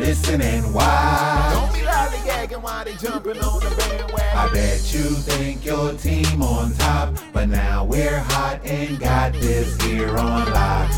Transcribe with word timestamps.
Listen 0.00 0.40
and 0.40 0.74
watch. 0.74 1.52
Don't 1.52 1.74
be 1.74 1.80
lollygagging 1.80 2.62
while 2.62 2.84
they 2.86 2.94
jumping 2.94 3.38
on 3.38 3.60
the 3.60 3.68
bandwagon. 3.76 4.38
I 4.38 4.50
bet 4.50 4.94
you 4.94 5.02
think 5.02 5.66
your 5.66 5.92
team 5.92 6.42
on 6.42 6.72
top, 6.72 7.18
but 7.34 7.50
now 7.50 7.84
we're 7.84 8.18
hot 8.18 8.60
and 8.64 8.98
got 8.98 9.34
this 9.34 9.78
here 9.82 10.16
on 10.16 10.50
lock. 10.54 10.90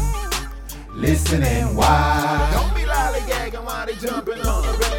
Listen 0.94 1.42
and 1.42 1.76
watch. 1.76 2.52
Don't 2.52 2.74
be 2.76 2.82
lollygagging 2.82 3.64
while 3.64 3.86
they 3.86 3.94
jumping 3.96 4.38
on 4.38 4.62
the 4.62 4.78
bandwagon. 4.78 4.91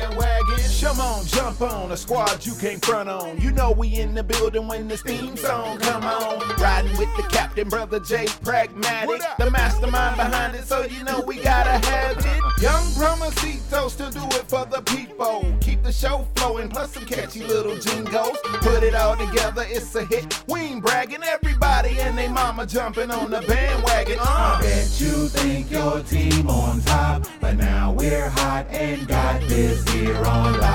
Come 0.84 1.00
on, 1.00 1.26
jump 1.26 1.62
on 1.62 1.92
a 1.92 1.98
squad 1.98 2.46
you 2.46 2.54
can't 2.56 2.84
front 2.84 3.08
on. 3.10 3.40
You 3.40 3.52
know 3.52 3.72
we 3.72 3.96
in 3.96 4.14
the 4.14 4.22
building 4.22 4.68
when 4.68 4.88
this 4.88 5.02
theme 5.02 5.38
song 5.38 5.80
come 5.80 6.04
on. 6.04 6.40
Riding 6.62 6.96
with 6.98 7.10
the 7.16 7.24
captain, 7.24 7.70
brother 7.70 8.00
Jay 8.02 8.28
Pragmatic, 8.44 9.22
the 9.40 9.50
mastermind 9.50 10.18
behind 10.18 10.56
it, 10.56 10.66
so 10.66 10.84
you 10.84 11.04
know 11.04 11.22
we 11.22 11.38
gotta 11.38 11.86
have 11.88 12.18
it. 12.18 12.62
Young 12.62 12.84
Promosito 12.96 13.90
still 13.90 14.12
do 14.12 14.24
it 14.38 14.48
for 14.50 14.66
the 14.66 14.82
people. 14.82 15.46
Keep 15.62 15.84
the 15.84 15.92
show 15.92 16.28
flowing, 16.36 16.70
plus 16.70 16.94
some 16.94 17.06
catchy 17.06 17.44
little 17.44 17.78
jingles. 17.78 18.38
Put 18.62 18.84
it 18.84 18.94
all 18.94 19.16
together, 19.16 19.66
it's 19.68 19.96
a 19.96 20.06
hit. 20.06 20.44
We 20.48 20.60
ain't 20.60 20.84
bragging, 20.84 21.24
everybody 21.24 22.00
and 22.02 22.18
they 22.18 22.28
mama 22.28 22.68
jumping 22.68 23.10
on 23.10 23.32
the 23.32 23.42
bandwagon. 23.42 24.20
I 24.20 24.24
Uh. 24.24 24.62
bet 24.62 25.00
you 25.00 25.28
think 25.30 25.72
your 25.72 26.02
team 26.02 26.50
on 26.50 26.82
top, 26.82 27.26
but 27.40 27.56
now 27.58 27.94
we're 27.94 28.30
hot 28.30 28.68
and 28.70 29.08
got 29.08 29.42
this 29.42 29.88
here 29.90 30.16
on 30.26 30.60
lock. 30.60 30.73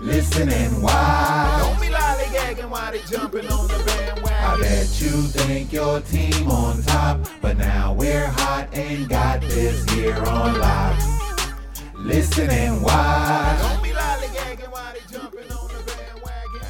Listen 0.00 0.48
and 0.48 0.82
watch. 0.82 1.60
Don't 1.60 1.80
be 1.80 1.86
lollygagging 1.88 2.68
while 2.68 2.92
they 2.92 3.00
jumping 3.00 3.46
on 3.46 3.68
the 3.68 3.82
bandwagon. 3.86 4.32
I 4.32 4.60
bet 4.60 5.00
you 5.00 5.10
think 5.10 5.72
your 5.72 6.00
team 6.00 6.50
on 6.50 6.82
top, 6.82 7.26
but 7.40 7.56
now 7.56 7.94
we're 7.94 8.26
hot 8.26 8.68
and 8.72 9.08
got 9.08 9.40
this 9.40 9.88
here 9.90 10.16
on 10.16 10.58
lock. 10.58 10.98
Listen 11.96 12.50
and 12.50 12.82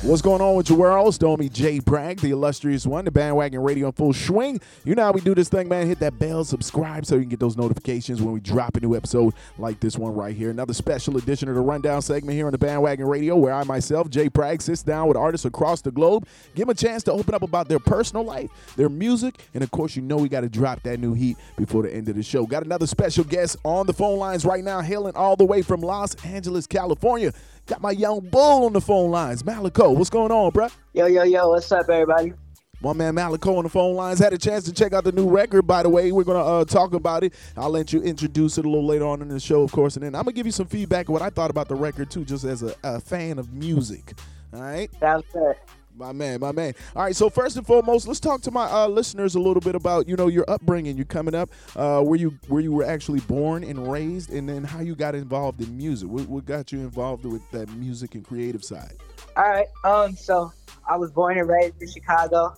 What's 0.05 0.21
going 0.21 0.43
on 0.43 0.55
with 0.55 0.69
your 0.69 0.77
world? 0.77 1.09
It's 1.09 1.17
Domi 1.17 1.49
J. 1.49 1.79
Bragg, 1.79 2.21
the 2.21 2.31
illustrious 2.31 2.85
one, 2.85 3.07
the 3.07 3.11
bandwagon 3.11 3.63
radio 3.63 3.87
in 3.87 3.93
full 3.93 4.13
swing. 4.13 4.61
You 4.85 4.95
know 4.95 5.03
how 5.03 5.13
we 5.13 5.23
do 5.23 5.35
this 5.35 5.49
thing, 5.49 5.67
man. 5.67 5.87
Hit 5.87 5.99
that 6.01 6.19
bell, 6.19 6.45
subscribe 6.45 7.07
so 7.07 7.15
you 7.15 7.23
can 7.23 7.31
get 7.31 7.41
those 7.41 7.57
notifications 7.57 8.21
when 8.21 8.35
we 8.35 8.41
drop 8.41 8.77
a 8.77 8.81
new 8.81 8.95
episode 8.95 9.33
like 9.57 9.81
this 9.81 9.97
one 9.97 10.13
right 10.13 10.37
here. 10.37 10.51
Another 10.51 10.75
special 10.75 11.17
edition 11.17 11.49
of 11.49 11.55
the 11.55 11.63
Rundown 11.63 12.03
segment 12.03 12.37
here 12.37 12.45
on 12.45 12.53
the 12.53 12.59
bandwagon 12.59 13.07
radio, 13.07 13.35
where 13.35 13.55
I 13.55 13.65
myself, 13.65 14.11
Jay 14.11 14.29
Bragg, 14.29 14.61
sits 14.61 14.83
down 14.83 15.09
with 15.09 15.17
artists 15.17 15.47
across 15.47 15.81
the 15.81 15.91
globe, 15.91 16.27
give 16.55 16.67
them 16.67 16.73
a 16.73 16.75
chance 16.75 17.03
to 17.05 17.13
open 17.13 17.33
up 17.33 17.41
about 17.41 17.71
their 17.71 17.79
personal 17.79 18.25
life, 18.25 18.51
their 18.77 18.91
music, 18.91 19.37
and 19.55 19.65
of 19.65 19.71
course, 19.71 19.97
you 19.97 20.03
know 20.03 20.19
we 20.19 20.29
got 20.29 20.43
to 20.43 20.51
drop 20.51 20.83
that 20.83 21.01
new 21.01 21.15
heat 21.15 21.39
before 21.57 21.83
the 21.83 21.95
end 21.95 22.11
of 22.11 22.17
the 22.17 22.23
show. 22.23 22.45
Got 22.45 22.63
another 22.63 22.87
special 22.87 23.25
guest 23.25 23.57
on 23.65 23.87
the 23.87 23.95
phone 23.95 24.19
lines 24.19 24.45
right 24.45 24.63
now, 24.63 24.83
hailing 24.83 25.17
all 25.17 25.35
the 25.35 25.47
way 25.47 25.63
from 25.63 25.81
Los 25.81 26.15
Angeles, 26.27 26.67
California. 26.67 27.33
Got 27.67 27.81
my 27.81 27.93
young 27.93 28.21
bull 28.21 28.67
on 28.67 28.75
the 28.75 28.81
phone 28.81 29.11
lines, 29.11 29.43
Malico. 29.45 29.91
What's 29.91 30.11
going 30.11 30.31
on, 30.31 30.53
bruh? 30.53 30.71
Yo, 30.93 31.07
yo, 31.07 31.23
yo, 31.23 31.49
what's 31.49 31.73
up, 31.73 31.89
everybody? 31.89 32.35
My 32.83 32.93
man 32.93 33.15
Malico 33.15 33.57
on 33.57 33.63
the 33.65 33.71
phone 33.71 33.95
lines 33.95 34.19
had 34.19 34.35
a 34.35 34.39
chance 34.39 34.65
to 34.65 34.73
check 34.73 34.93
out 34.93 35.05
the 35.05 35.13
new 35.13 35.27
record. 35.27 35.67
By 35.67 35.83
the 35.83 35.89
way, 35.89 36.13
we're 36.13 36.25
gonna 36.25 36.45
uh, 36.45 36.65
talk 36.67 36.93
about 36.93 37.25
it. 37.25 37.33
I'll 37.57 37.71
let 37.71 37.95
you 37.95 38.03
introduce 38.03 38.59
it 38.59 38.67
a 38.67 38.69
little 38.69 38.85
later 38.85 39.07
on 39.07 39.23
in 39.23 39.29
the 39.29 39.41
show, 39.41 39.63
of 39.63 39.73
course, 39.73 39.97
and 39.97 40.05
then 40.05 40.15
I'm 40.15 40.25
gonna 40.25 40.33
give 40.33 40.45
you 40.45 40.53
some 40.53 40.67
feedback 40.67 41.09
what 41.09 41.23
I 41.23 41.31
thought 41.31 41.51
about 41.51 41.69
the 41.69 41.77
record 41.77 42.11
too, 42.11 42.27
just 42.27 42.45
as 42.45 42.63
a, 42.63 42.75
a 42.83 43.01
fan 43.01 43.39
of 43.39 43.55
music. 43.55 44.13
All 44.53 44.61
right, 44.61 44.91
Sounds 45.01 45.25
good. 45.33 45.57
My 45.95 46.13
man, 46.13 46.41
my 46.41 46.53
man. 46.53 46.75
All 46.95 47.03
right, 47.03 47.15
so 47.15 47.31
first 47.31 47.57
and 47.57 47.67
foremost, 47.67 48.07
let's 48.07 48.21
talk 48.21 48.41
to 48.43 48.51
my 48.51 48.65
uh, 48.65 48.89
listeners 48.89 49.35
a 49.35 49.41
little 49.41 49.61
bit 49.61 49.75
about 49.75 50.09
you 50.09 50.17
know 50.17 50.29
your 50.29 50.45
upbringing, 50.49 50.97
you 50.97 51.05
coming 51.05 51.35
up, 51.35 51.51
uh, 51.77 52.01
where 52.03 52.19
you 52.19 52.39
where 52.49 52.61
you 52.61 52.73
were 52.73 52.85
actually 52.85 53.21
born 53.21 53.65
and 53.65 53.91
raised, 53.91 54.31
and 54.31 54.49
then 54.49 54.65
how 54.65 54.81
you 54.81 54.95
got 54.95 55.15
involved 55.15 55.61
in 55.61 55.77
music. 55.77 56.09
What, 56.09 56.29
what 56.29 56.45
got 56.45 56.73
you 56.73 56.81
involved 56.81 57.25
with 57.25 57.49
that 57.53 57.69
music 57.71 58.15
and 58.15 58.25
creative 58.25 58.65
side? 58.65 58.97
All 59.37 59.49
right. 59.49 59.67
Um, 59.85 60.15
so 60.17 60.53
I 60.89 60.97
was 60.97 61.11
born 61.11 61.39
and 61.39 61.49
raised 61.49 61.81
in 61.81 61.91
Chicago. 61.91 62.55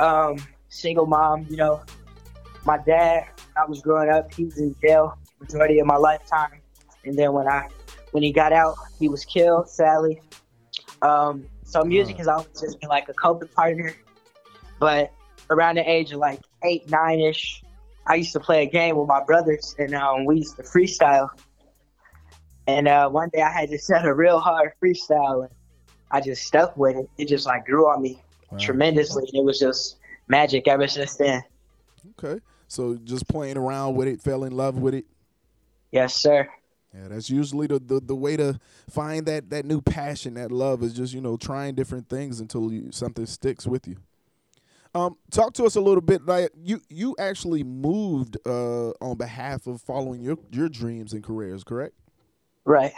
Um, 0.00 0.36
single 0.68 1.06
mom, 1.06 1.46
you 1.48 1.56
know. 1.56 1.82
My 2.66 2.78
dad, 2.78 3.26
I 3.58 3.66
was 3.66 3.82
growing 3.82 4.08
up, 4.08 4.32
he 4.32 4.46
was 4.46 4.56
in 4.56 4.74
jail 4.80 5.18
majority 5.44 5.78
of 5.78 5.86
my 5.86 5.96
lifetime. 5.96 6.60
And 7.04 7.18
then 7.18 7.32
when 7.32 7.46
I 7.46 7.68
when 8.12 8.22
he 8.22 8.32
got 8.32 8.52
out, 8.52 8.76
he 8.98 9.08
was 9.08 9.24
killed, 9.24 9.68
sadly. 9.68 10.20
Um, 11.02 11.46
so 11.64 11.82
music 11.82 12.16
has 12.18 12.28
always 12.28 12.48
just 12.60 12.80
been 12.80 12.88
like 12.88 13.08
a 13.08 13.14
coping 13.14 13.48
partner. 13.48 13.94
But 14.78 15.12
around 15.50 15.76
the 15.76 15.90
age 15.90 16.12
of 16.12 16.18
like 16.18 16.40
eight, 16.62 16.88
nine 16.88 17.20
ish, 17.20 17.62
I 18.06 18.16
used 18.16 18.32
to 18.32 18.40
play 18.40 18.62
a 18.62 18.66
game 18.66 18.96
with 18.96 19.08
my 19.08 19.22
brothers 19.24 19.74
and 19.78 19.94
um, 19.94 20.24
we 20.24 20.36
used 20.36 20.56
to 20.56 20.62
freestyle. 20.62 21.28
And 22.66 22.88
uh, 22.88 23.08
one 23.08 23.30
day 23.30 23.42
I 23.42 23.50
had 23.50 23.70
to 23.70 23.78
set 23.78 24.04
a 24.04 24.14
real 24.14 24.38
hard 24.38 24.72
freestyle 24.82 25.42
and 25.42 25.50
I 26.10 26.20
just 26.20 26.44
stuck 26.44 26.76
with 26.76 26.96
it. 26.96 27.10
It 27.18 27.28
just 27.28 27.46
like 27.46 27.66
grew 27.66 27.86
on 27.88 28.02
me 28.02 28.22
tremendously. 28.58 29.24
And 29.32 29.40
it 29.40 29.44
was 29.44 29.58
just 29.58 29.96
magic 30.28 30.68
ever 30.68 30.86
since 30.86 31.16
then. 31.16 31.42
Okay, 32.18 32.40
so 32.68 32.96
just 33.04 33.26
playing 33.28 33.56
around 33.56 33.96
with 33.96 34.08
it, 34.08 34.20
fell 34.20 34.44
in 34.44 34.52
love 34.52 34.78
with 34.78 34.94
it. 34.94 35.06
Yes, 35.90 36.14
sir. 36.14 36.48
Yeah, 36.94 37.08
that's 37.08 37.28
usually 37.28 37.66
the, 37.66 37.80
the, 37.80 38.00
the 38.00 38.14
way 38.14 38.36
to 38.36 38.58
find 38.88 39.26
that, 39.26 39.50
that 39.50 39.64
new 39.64 39.80
passion, 39.80 40.34
that 40.34 40.52
love 40.52 40.82
is 40.82 40.92
just, 40.92 41.12
you 41.12 41.20
know, 41.20 41.36
trying 41.36 41.74
different 41.74 42.08
things 42.08 42.38
until 42.38 42.72
you, 42.72 42.92
something 42.92 43.26
sticks 43.26 43.66
with 43.66 43.88
you. 43.88 43.96
Um, 44.94 45.16
talk 45.32 45.54
to 45.54 45.64
us 45.64 45.74
a 45.74 45.80
little 45.80 46.00
bit. 46.00 46.24
Like 46.24 46.50
you, 46.56 46.80
you 46.88 47.16
actually 47.18 47.64
moved 47.64 48.36
uh, 48.46 48.90
on 49.00 49.16
behalf 49.16 49.66
of 49.66 49.82
following 49.82 50.22
your, 50.22 50.38
your 50.52 50.68
dreams 50.68 51.12
and 51.12 51.24
careers, 51.24 51.64
correct? 51.64 51.94
Right. 52.64 52.92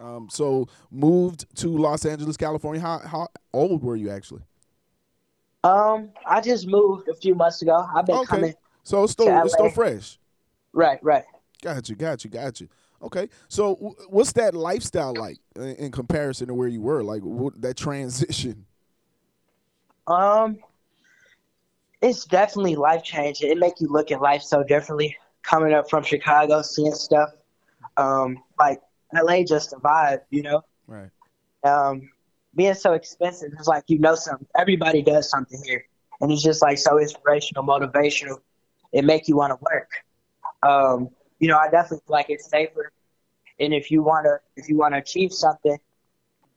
Um, 0.00 0.28
so 0.30 0.66
moved 0.90 1.44
to 1.56 1.68
Los 1.68 2.06
Angeles, 2.06 2.38
California. 2.38 2.80
How 2.80 3.00
how 3.00 3.28
old 3.52 3.82
were 3.82 3.96
you 3.96 4.10
actually? 4.10 4.42
Um, 5.62 6.10
I 6.26 6.40
just 6.40 6.66
moved 6.66 7.08
a 7.08 7.14
few 7.14 7.34
months 7.34 7.60
ago. 7.60 7.86
I've 7.94 8.06
been 8.06 8.16
Okay, 8.16 8.26
coming. 8.26 8.54
so 8.82 9.04
it's 9.04 9.12
still 9.12 9.44
it's 9.44 9.52
still 9.52 9.70
fresh. 9.70 10.18
Right, 10.72 10.98
right. 11.02 11.24
Got 11.62 11.88
you, 11.88 11.94
got 11.94 12.24
you, 12.24 12.30
got 12.30 12.60
you. 12.60 12.68
Okay, 13.02 13.28
so 13.48 13.74
w- 13.74 13.96
what's 14.08 14.32
that 14.32 14.54
lifestyle 14.54 15.14
like 15.14 15.38
in, 15.56 15.74
in 15.76 15.90
comparison 15.90 16.48
to 16.48 16.54
where 16.54 16.68
you 16.68 16.80
were? 16.80 17.02
Like 17.02 17.22
what, 17.22 17.60
that 17.62 17.76
transition? 17.76 18.66
Um, 20.06 20.58
it's 22.00 22.24
definitely 22.24 22.76
life 22.76 23.02
changing. 23.02 23.50
It 23.50 23.58
make 23.58 23.80
you 23.80 23.88
look 23.88 24.10
at 24.10 24.20
life 24.20 24.42
so 24.42 24.62
differently. 24.62 25.16
Coming 25.42 25.72
up 25.72 25.90
from 25.90 26.04
Chicago, 26.04 26.62
seeing 26.62 26.94
stuff, 26.94 27.30
um, 27.96 28.42
like 28.60 28.80
LA, 29.12 29.42
just 29.42 29.72
a 29.72 29.76
vibe, 29.76 30.20
you 30.30 30.42
know. 30.42 30.62
Right. 30.86 31.10
Um, 31.64 32.10
being 32.54 32.74
so 32.74 32.92
expensive, 32.92 33.52
it's 33.58 33.66
like 33.66 33.84
you 33.88 33.98
know 33.98 34.14
something. 34.14 34.46
Everybody 34.56 35.02
does 35.02 35.28
something 35.28 35.60
here, 35.64 35.84
and 36.20 36.30
it's 36.30 36.42
just 36.42 36.62
like 36.62 36.78
so 36.78 37.00
inspirational, 37.00 37.64
motivational. 37.64 38.40
It 38.92 39.04
make 39.04 39.26
you 39.26 39.36
want 39.36 39.52
to 39.52 39.58
work. 39.72 39.90
Um, 40.62 41.10
you 41.42 41.48
know, 41.48 41.58
I 41.58 41.68
definitely 41.68 42.04
feel 42.06 42.14
like 42.14 42.30
it's 42.30 42.48
safer. 42.48 42.92
And 43.58 43.74
if 43.74 43.90
you 43.90 44.00
wanna, 44.00 44.38
if 44.56 44.68
you 44.68 44.78
wanna 44.78 44.98
achieve 44.98 45.32
something 45.32 45.76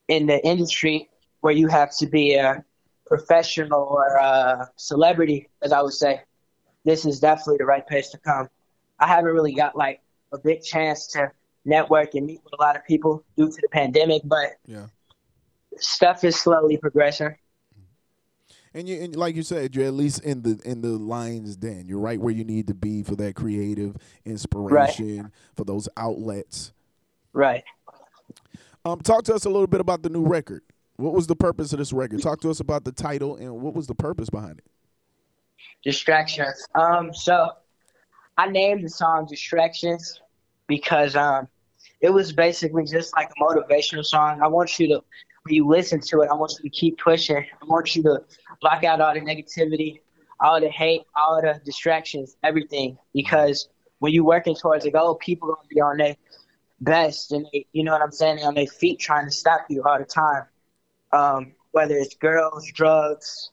in 0.06 0.26
the 0.26 0.42
industry 0.46 1.10
where 1.40 1.52
you 1.52 1.66
have 1.66 1.94
to 1.96 2.06
be 2.06 2.36
a 2.36 2.64
professional 3.04 3.80
or 3.82 4.06
a 4.14 4.70
celebrity, 4.76 5.48
as 5.60 5.72
I 5.72 5.82
would 5.82 5.92
say, 5.92 6.22
this 6.84 7.04
is 7.04 7.18
definitely 7.18 7.56
the 7.58 7.66
right 7.66 7.84
place 7.86 8.10
to 8.10 8.18
come. 8.18 8.48
I 9.00 9.08
haven't 9.08 9.32
really 9.32 9.54
got 9.54 9.76
like 9.76 10.00
a 10.32 10.38
big 10.38 10.62
chance 10.62 11.08
to 11.08 11.32
network 11.64 12.14
and 12.14 12.24
meet 12.24 12.40
with 12.44 12.52
a 12.56 12.62
lot 12.62 12.76
of 12.76 12.84
people 12.86 13.24
due 13.36 13.50
to 13.50 13.60
the 13.60 13.68
pandemic, 13.68 14.22
but 14.24 14.52
Yeah. 14.66 14.86
stuff 15.78 16.22
is 16.22 16.40
slowly 16.40 16.76
progressing. 16.76 17.34
And 18.76 18.86
you, 18.86 19.02
and 19.02 19.16
like 19.16 19.34
you 19.34 19.42
said, 19.42 19.74
you're 19.74 19.86
at 19.86 19.94
least 19.94 20.22
in 20.22 20.42
the 20.42 20.60
in 20.66 20.82
the 20.82 20.88
lion's 20.88 21.56
den. 21.56 21.86
You're 21.88 21.98
right 21.98 22.20
where 22.20 22.34
you 22.34 22.44
need 22.44 22.66
to 22.66 22.74
be 22.74 23.02
for 23.02 23.16
that 23.16 23.34
creative 23.34 23.96
inspiration, 24.26 25.32
for 25.56 25.64
those 25.64 25.88
outlets. 25.96 26.74
Right. 27.32 27.64
Um, 28.84 29.00
talk 29.00 29.24
to 29.24 29.34
us 29.34 29.46
a 29.46 29.48
little 29.48 29.66
bit 29.66 29.80
about 29.80 30.02
the 30.02 30.10
new 30.10 30.26
record. 30.26 30.60
What 30.96 31.14
was 31.14 31.26
the 31.26 31.34
purpose 31.34 31.72
of 31.72 31.78
this 31.78 31.90
record? 31.90 32.20
Talk 32.20 32.42
to 32.42 32.50
us 32.50 32.60
about 32.60 32.84
the 32.84 32.92
title 32.92 33.36
and 33.36 33.50
what 33.62 33.72
was 33.72 33.86
the 33.86 33.94
purpose 33.94 34.28
behind 34.28 34.58
it. 34.58 34.64
Distractions. 35.82 36.66
Um, 36.74 37.14
so 37.14 37.52
I 38.36 38.50
named 38.50 38.84
the 38.84 38.90
song 38.90 39.26
Distractions 39.26 40.20
because 40.66 41.16
um 41.16 41.48
it 42.02 42.10
was 42.10 42.30
basically 42.30 42.84
just 42.84 43.16
like 43.16 43.30
a 43.30 43.42
motivational 43.42 44.04
song. 44.04 44.42
I 44.42 44.48
want 44.48 44.78
you 44.78 44.88
to, 44.88 45.04
you 45.50 45.66
listen 45.66 46.00
to 46.00 46.20
it, 46.22 46.28
I 46.30 46.34
want 46.34 46.52
you 46.58 46.68
to 46.68 46.70
keep 46.70 46.98
pushing. 46.98 47.36
I 47.36 47.64
want 47.66 47.94
you 47.94 48.02
to 48.04 48.22
block 48.60 48.84
out 48.84 49.00
all 49.00 49.14
the 49.14 49.20
negativity, 49.20 50.00
all 50.40 50.60
the 50.60 50.68
hate, 50.68 51.02
all 51.14 51.40
the 51.40 51.60
distractions, 51.64 52.36
everything. 52.42 52.98
Because 53.14 53.68
when 53.98 54.12
you're 54.12 54.24
working 54.24 54.54
towards 54.54 54.84
a 54.84 54.90
goal, 54.90 55.14
people 55.16 55.50
are 55.50 55.56
gonna 55.56 55.68
be 55.68 55.80
on 55.80 55.96
their 55.98 56.16
best, 56.80 57.32
and 57.32 57.46
they, 57.52 57.66
you 57.72 57.84
know 57.84 57.92
what 57.92 58.02
I'm 58.02 58.12
saying, 58.12 58.36
They're 58.36 58.48
on 58.48 58.54
their 58.54 58.66
feet 58.66 58.98
trying 59.00 59.26
to 59.26 59.30
stop 59.30 59.66
you 59.68 59.82
all 59.84 59.98
the 59.98 60.04
time. 60.04 60.44
Um, 61.12 61.52
whether 61.72 61.94
it's 61.96 62.14
girls, 62.14 62.70
drugs, 62.72 63.50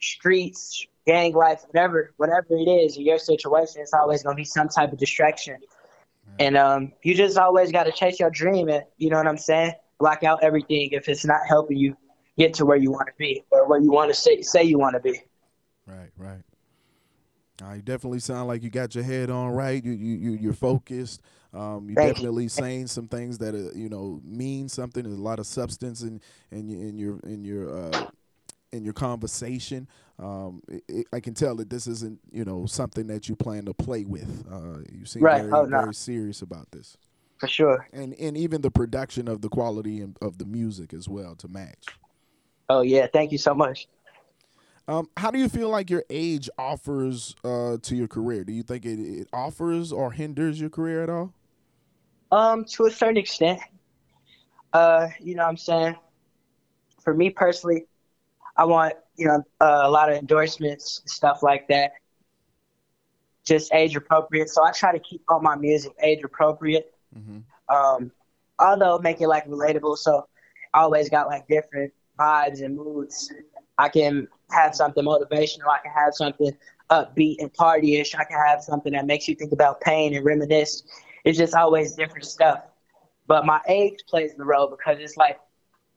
streets, 0.00 0.86
gang 1.06 1.34
life, 1.34 1.62
whatever, 1.66 2.12
whatever 2.16 2.46
it 2.50 2.68
is 2.68 2.96
in 2.96 3.04
your 3.04 3.18
situation, 3.18 3.80
it's 3.82 3.94
always 3.94 4.22
gonna 4.22 4.36
be 4.36 4.44
some 4.44 4.68
type 4.68 4.92
of 4.92 4.98
distraction. 4.98 5.58
And 6.38 6.56
um, 6.56 6.92
you 7.02 7.14
just 7.14 7.38
always 7.38 7.72
got 7.72 7.84
to 7.84 7.92
chase 7.92 8.20
your 8.20 8.30
dream, 8.30 8.68
and 8.68 8.84
you 8.98 9.10
know 9.10 9.16
what 9.16 9.26
I'm 9.26 9.38
saying. 9.38 9.72
Block 9.98 10.24
out 10.24 10.42
everything 10.42 10.90
if 10.92 11.08
it's 11.08 11.24
not 11.24 11.40
helping 11.48 11.78
you 11.78 11.96
get 12.36 12.52
to 12.54 12.66
where 12.66 12.76
you 12.76 12.90
want 12.90 13.06
to 13.08 13.14
be 13.18 13.42
or 13.50 13.66
where 13.66 13.80
you 13.80 13.90
want 13.90 14.10
to 14.10 14.14
say 14.14 14.42
say 14.42 14.62
you 14.62 14.78
want 14.78 14.94
to 14.94 15.00
be. 15.00 15.22
Right, 15.86 16.10
right. 16.16 16.42
Uh, 17.62 17.74
you 17.74 17.82
definitely 17.82 18.18
sound 18.18 18.48
like 18.48 18.62
you 18.62 18.68
got 18.68 18.94
your 18.94 19.04
head 19.04 19.30
on 19.30 19.50
right. 19.50 19.82
You 19.82 19.92
you, 19.92 20.16
you 20.16 20.30
you're 20.32 20.52
focused. 20.52 21.22
Um, 21.54 21.88
you 21.88 21.94
Thank 21.94 22.16
definitely 22.16 22.44
you. 22.44 22.48
saying 22.50 22.88
some 22.88 23.08
things 23.08 23.38
that 23.38 23.54
uh, 23.54 23.72
you 23.74 23.88
know 23.88 24.20
mean 24.24 24.68
something. 24.68 25.04
There's 25.04 25.16
a 25.16 25.22
lot 25.22 25.38
of 25.38 25.46
substance 25.46 26.02
in 26.02 26.20
in, 26.50 26.68
in 26.70 26.98
your 26.98 27.18
in 27.20 27.44
your 27.44 27.74
uh, 27.74 28.06
in 28.72 28.84
your 28.84 28.92
conversation. 28.92 29.88
Um, 30.18 30.62
it, 30.68 30.84
it, 30.88 31.06
I 31.12 31.20
can 31.20 31.32
tell 31.32 31.56
that 31.56 31.70
this 31.70 31.86
isn't 31.86 32.20
you 32.30 32.44
know 32.44 32.66
something 32.66 33.06
that 33.06 33.28
you 33.28 33.36
plan 33.36 33.64
to 33.66 33.74
play 33.74 34.04
with. 34.04 34.44
Uh, 34.50 34.80
you 34.92 35.06
seem 35.06 35.22
right. 35.22 35.42
very 35.42 35.52
oh, 35.52 35.64
no. 35.64 35.80
very 35.80 35.94
serious 35.94 36.42
about 36.42 36.70
this. 36.72 36.98
For 37.38 37.48
sure. 37.48 37.88
And 37.92 38.14
and 38.14 38.36
even 38.36 38.62
the 38.62 38.70
production 38.70 39.28
of 39.28 39.42
the 39.42 39.48
quality 39.48 40.02
of 40.22 40.38
the 40.38 40.46
music 40.46 40.94
as 40.94 41.08
well 41.08 41.34
to 41.36 41.48
match. 41.48 41.86
Oh 42.68 42.80
yeah, 42.80 43.06
thank 43.12 43.32
you 43.32 43.38
so 43.38 43.54
much. 43.54 43.88
Um, 44.88 45.08
how 45.16 45.30
do 45.30 45.38
you 45.38 45.48
feel 45.48 45.68
like 45.68 45.90
your 45.90 46.04
age 46.10 46.48
offers 46.58 47.34
uh, 47.44 47.76
to 47.82 47.96
your 47.96 48.06
career? 48.06 48.44
Do 48.44 48.52
you 48.52 48.62
think 48.62 48.84
it, 48.84 49.00
it 49.00 49.28
offers 49.32 49.92
or 49.92 50.12
hinders 50.12 50.60
your 50.60 50.70
career 50.70 51.02
at 51.02 51.10
all? 51.10 51.32
Um, 52.30 52.64
to 52.66 52.86
a 52.86 52.90
certain 52.90 53.16
extent. 53.16 53.60
Uh, 54.72 55.08
you 55.20 55.34
know 55.34 55.42
what 55.42 55.48
I'm 55.48 55.56
saying? 55.56 55.96
For 57.02 57.14
me 57.14 57.30
personally, 57.30 57.86
I 58.56 58.64
want, 58.64 58.94
you 59.16 59.26
know, 59.26 59.42
uh, 59.60 59.80
a 59.82 59.90
lot 59.90 60.10
of 60.10 60.18
endorsements, 60.18 61.02
stuff 61.06 61.42
like 61.42 61.66
that. 61.68 61.92
Just 63.44 63.72
age 63.74 63.96
appropriate. 63.96 64.50
So 64.50 64.64
I 64.64 64.72
try 64.72 64.92
to 64.92 64.98
keep 64.98 65.22
all 65.28 65.40
my 65.40 65.56
music 65.56 65.92
age 66.00 66.22
appropriate. 66.24 66.92
Mm-hmm. 67.16 67.74
Um, 67.74 68.12
although 68.58 68.98
make 68.98 69.20
it 69.20 69.28
like 69.28 69.46
relatable. 69.46 69.98
So 69.98 70.26
I 70.72 70.80
always 70.80 71.08
got 71.08 71.26
like 71.26 71.46
different 71.48 71.92
vibes 72.18 72.62
and 72.62 72.76
moods. 72.76 73.32
I 73.78 73.88
can 73.88 74.28
have 74.50 74.74
something 74.74 75.04
motivational. 75.04 75.68
I 75.68 75.78
can 75.82 75.92
have 75.92 76.14
something 76.14 76.52
upbeat 76.90 77.36
and 77.40 77.52
partyish. 77.52 78.14
I 78.14 78.24
can 78.24 78.38
have 78.38 78.62
something 78.62 78.92
that 78.92 79.06
makes 79.06 79.28
you 79.28 79.34
think 79.34 79.52
about 79.52 79.80
pain 79.80 80.14
and 80.14 80.24
reminisce. 80.24 80.82
It's 81.24 81.36
just 81.36 81.54
always 81.54 81.94
different 81.94 82.24
stuff. 82.24 82.60
But 83.26 83.44
my 83.44 83.60
age 83.68 84.00
plays 84.08 84.34
the 84.34 84.44
role 84.44 84.68
because 84.68 84.98
it's 85.00 85.16
like 85.16 85.38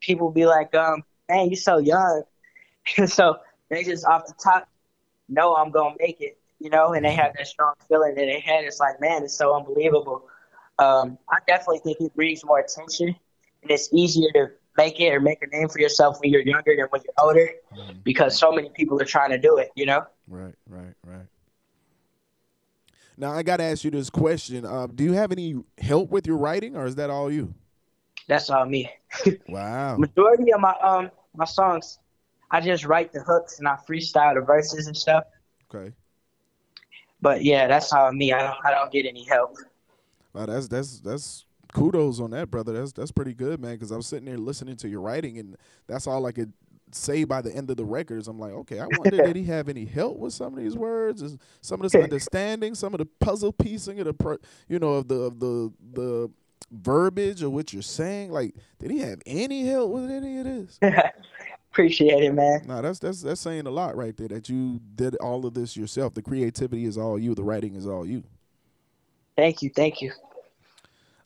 people 0.02 0.32
be 0.32 0.46
like, 0.46 0.74
um, 0.74 1.04
man, 1.30 1.50
you're 1.50 1.58
so 1.58 1.78
young. 1.78 2.24
so 3.06 3.38
they 3.70 3.84
just 3.84 4.06
off 4.06 4.26
the 4.26 4.34
top 4.44 4.68
know 5.30 5.56
I'm 5.56 5.72
gonna 5.72 5.96
make 6.00 6.22
it, 6.22 6.38
you 6.60 6.70
know, 6.70 6.94
and 6.94 7.06
they 7.06 7.14
have 7.14 7.34
that 7.38 7.48
strong 7.48 7.76
feeling 7.88 8.18
in 8.18 8.28
their 8.28 8.40
head. 8.40 8.66
It's 8.66 8.80
like, 8.80 9.00
man, 9.00 9.24
it's 9.24 9.36
so 9.36 9.56
unbelievable. 9.56 10.28
Um, 10.80 11.18
I 11.30 11.38
definitely 11.48 11.80
think 11.80 12.00
it 12.00 12.16
brings 12.16 12.44
more 12.46 12.60
attention 12.60 13.16
and 13.62 13.72
it's 13.72 13.90
easier 13.94 14.32
to 14.34 14.48
make 14.78 15.00
it 15.00 15.14
or 15.14 15.20
make 15.20 15.44
a 15.44 15.48
name 15.48 15.68
for 15.68 15.80
yourself 15.80 16.18
when 16.22 16.32
you're 16.32 16.42
younger 16.42 16.76
than 16.76 16.86
when 16.90 17.02
you're 17.04 17.14
older 17.26 17.50
mm-hmm. 17.76 18.00
because 18.04 18.38
so 18.38 18.52
many 18.52 18.70
people 18.70 19.02
are 19.02 19.06
trying 19.06 19.30
to 19.30 19.38
do 19.38 19.58
it, 19.58 19.72
you 19.76 19.86
know? 19.86 20.06
Right, 20.28 20.56
right, 20.70 20.94
right. 21.06 21.26
Now 23.18 23.34
I 23.34 23.44
got 23.44 23.58
to 23.58 23.64
ask 23.64 23.84
you 23.84 23.92
this 23.92 24.10
question: 24.10 24.66
uh, 24.66 24.88
Do 24.88 25.04
you 25.04 25.12
have 25.12 25.34
any 25.34 25.58
help 25.78 26.10
with 26.10 26.26
your 26.26 26.38
writing, 26.38 26.78
or 26.78 26.86
is 26.86 26.96
that 26.96 27.10
all 27.10 27.30
you? 27.30 27.54
That's 28.28 28.50
all 28.50 28.66
me. 28.66 28.90
wow. 29.50 29.98
Majority 29.98 30.54
of 30.54 30.62
my 30.62 30.74
um 30.82 31.12
my 31.36 31.44
songs, 31.44 32.00
I 32.50 32.62
just 32.62 32.86
write 32.86 33.12
the 33.12 33.20
hooks 33.20 33.60
and 33.60 33.68
I 33.68 33.76
freestyle 33.88 34.36
the 34.36 34.42
verses 34.42 34.88
and 34.88 34.96
stuff. 34.96 35.26
Okay. 35.74 35.94
But 37.22 37.44
yeah, 37.44 37.68
that's 37.68 37.92
all 37.92 38.14
me. 38.14 38.32
I 38.32 38.42
don't 38.42 38.58
I 38.64 38.72
don't 38.72 38.92
get 38.92 39.06
any 39.06 39.26
help. 39.26 39.58
Wow, 40.40 40.46
that's 40.46 40.70
that's 40.70 41.00
that's 41.02 41.46
kudos 41.74 42.22
on 42.22 42.32
that, 42.32 42.50
brother. 42.50 42.72
That's 42.72 42.94
that's 42.94 43.12
pretty 43.12 43.34
good, 43.34 43.60
man. 43.60 43.74
Because 43.74 43.92
I 43.92 43.98
was 43.98 44.08
sitting 44.08 44.26
there 44.26 44.38
listening 44.38 44.78
to 44.78 44.88
your 44.88 45.02
writing, 45.02 45.38
and 45.38 45.58
that's 45.86 46.08
all 46.08 46.26
I 46.26 46.32
could 46.32 46.54
say 46.92 47.26
by 47.26 47.42
the 47.42 47.54
end 47.54 47.70
of 47.70 47.76
the 47.76 47.84
records. 47.84 48.30
I'm 48.30 48.40
like, 48.40 48.54
okay, 48.54 48.80
I 48.80 48.86
wonder 48.86 49.18
did 49.18 49.36
he 49.36 49.44
have 49.46 49.68
any 49.68 49.84
help 49.84 50.18
with 50.18 50.32
some 50.32 50.54
of 50.54 50.64
these 50.64 50.78
words, 50.78 51.22
Is 51.22 51.38
some 51.60 51.82
of 51.84 51.92
this 51.92 52.02
understanding, 52.02 52.74
some 52.74 52.94
of 52.94 53.00
the 53.00 53.06
puzzle 53.06 53.52
piecing 53.52 54.00
of 54.00 54.06
the, 54.06 54.40
you 54.70 54.80
know, 54.80 54.94
of 54.94 55.10
the 55.10 55.16
of 55.16 55.40
the 55.42 55.74
the 55.94 56.32
verbiage 56.72 57.44
of 57.44 57.52
what 57.52 57.74
you're 57.74 57.82
saying. 57.82 58.32
Like, 58.32 58.56
did 58.80 58.92
he 58.92 59.00
have 59.00 59.22
any 59.26 59.66
help 59.66 59.92
with 59.92 60.10
any 60.10 60.40
of 60.40 60.46
this? 60.46 60.80
Appreciate 61.74 62.24
it, 62.24 62.34
man. 62.34 62.62
No, 62.66 62.82
that's 62.82 63.00
that's 63.00 63.22
that's 63.22 63.42
saying 63.42 63.68
a 63.68 63.72
lot 63.72 63.98
right 63.98 64.16
there. 64.16 64.30
That 64.30 64.48
you 64.48 64.80
did 64.96 65.18
all 65.18 65.46
of 65.46 65.54
this 65.54 65.76
yourself. 65.76 66.14
The 66.14 66.22
creativity 66.22 66.86
is 66.86 66.98
all 66.98 67.20
you. 67.20 67.36
The 67.36 67.44
writing 67.44 67.76
is 67.76 67.86
all 67.86 68.06
you. 68.06 68.24
Thank 69.36 69.62
you, 69.62 69.70
thank 69.74 70.02
you. 70.02 70.12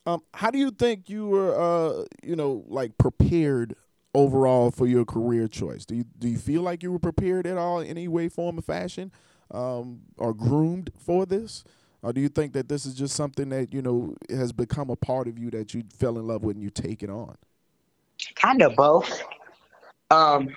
Um, 0.05 0.21
how 0.33 0.51
do 0.51 0.57
you 0.57 0.71
think 0.71 1.09
you 1.09 1.27
were, 1.27 1.59
uh, 1.59 2.05
you 2.21 2.35
know, 2.35 2.65
like 2.67 2.97
prepared 2.97 3.75
overall 4.13 4.69
for 4.71 4.85
your 4.85 5.05
career 5.05 5.47
choice? 5.47 5.85
Do 5.85 5.95
you 5.95 6.05
do 6.19 6.27
you 6.27 6.38
feel 6.38 6.61
like 6.61 6.83
you 6.83 6.91
were 6.91 7.00
prepared 7.00 7.47
at 7.47 7.57
all 7.57 7.79
in 7.79 7.88
any 7.88 8.07
way, 8.07 8.29
form, 8.29 8.59
or 8.59 8.61
fashion, 8.61 9.11
um, 9.51 10.01
or 10.17 10.33
groomed 10.33 10.91
for 10.97 11.25
this? 11.25 11.63
Or 12.01 12.11
do 12.11 12.19
you 12.19 12.27
think 12.27 12.51
that 12.53 12.67
this 12.67 12.85
is 12.85 12.94
just 12.95 13.15
something 13.15 13.47
that 13.50 13.73
you 13.73 13.81
know 13.81 14.15
has 14.29 14.51
become 14.51 14.89
a 14.89 14.95
part 14.95 15.27
of 15.27 15.39
you 15.39 15.50
that 15.51 15.73
you 15.73 15.83
fell 15.97 16.17
in 16.17 16.27
love 16.27 16.44
with 16.44 16.55
and 16.57 16.63
you 16.63 16.69
take 16.69 17.01
it 17.01 17.09
on? 17.09 17.38
Kind 18.35 18.61
of 18.61 18.75
both. 18.75 19.23
Um, 20.11 20.50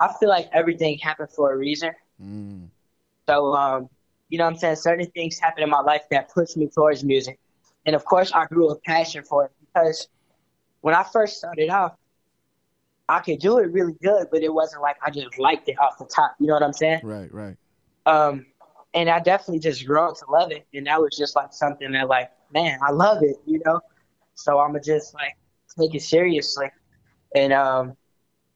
I 0.00 0.12
feel 0.18 0.28
like 0.28 0.48
everything 0.52 0.98
happened 0.98 1.30
for 1.30 1.52
a 1.52 1.56
reason. 1.56 1.92
Mm. 2.22 2.68
So, 3.28 3.54
um, 3.54 3.88
you 4.28 4.38
know, 4.38 4.44
what 4.44 4.54
I'm 4.54 4.58
saying 4.58 4.76
certain 4.76 5.06
things 5.10 5.38
happen 5.38 5.62
in 5.62 5.70
my 5.70 5.80
life 5.80 6.02
that 6.10 6.30
push 6.30 6.56
me 6.56 6.68
towards 6.68 7.04
music. 7.04 7.38
And 7.86 7.94
of 7.94 8.04
course, 8.04 8.32
I 8.32 8.46
grew 8.46 8.70
a 8.70 8.76
passion 8.76 9.22
for 9.24 9.44
it 9.46 9.52
because 9.60 10.08
when 10.80 10.94
I 10.94 11.02
first 11.02 11.38
started 11.38 11.70
off, 11.70 11.96
I 13.08 13.20
could 13.20 13.38
do 13.38 13.58
it 13.58 13.70
really 13.70 13.94
good, 14.02 14.28
but 14.30 14.42
it 14.42 14.52
wasn't 14.52 14.82
like 14.82 14.96
I 15.04 15.10
just 15.10 15.38
liked 15.38 15.68
it 15.68 15.78
off 15.78 15.98
the 15.98 16.06
top. 16.06 16.34
You 16.40 16.46
know 16.46 16.54
what 16.54 16.62
I'm 16.62 16.72
saying? 16.72 17.00
Right, 17.02 17.32
right. 17.32 17.56
Um, 18.06 18.46
and 18.94 19.10
I 19.10 19.18
definitely 19.20 19.58
just 19.58 19.86
grew 19.86 20.00
up 20.00 20.16
to 20.18 20.30
love 20.30 20.52
it, 20.52 20.66
and 20.72 20.86
that 20.86 21.00
was 21.00 21.16
just 21.16 21.36
like 21.36 21.52
something 21.52 21.92
that, 21.92 22.08
like, 22.08 22.30
man, 22.52 22.78
I 22.82 22.92
love 22.92 23.22
it. 23.22 23.36
You 23.44 23.60
know, 23.66 23.80
so 24.34 24.58
I'ma 24.58 24.78
just 24.78 25.14
like 25.14 25.36
take 25.78 25.94
it 25.94 26.02
seriously 26.02 26.70
and 27.34 27.52
um, 27.52 27.96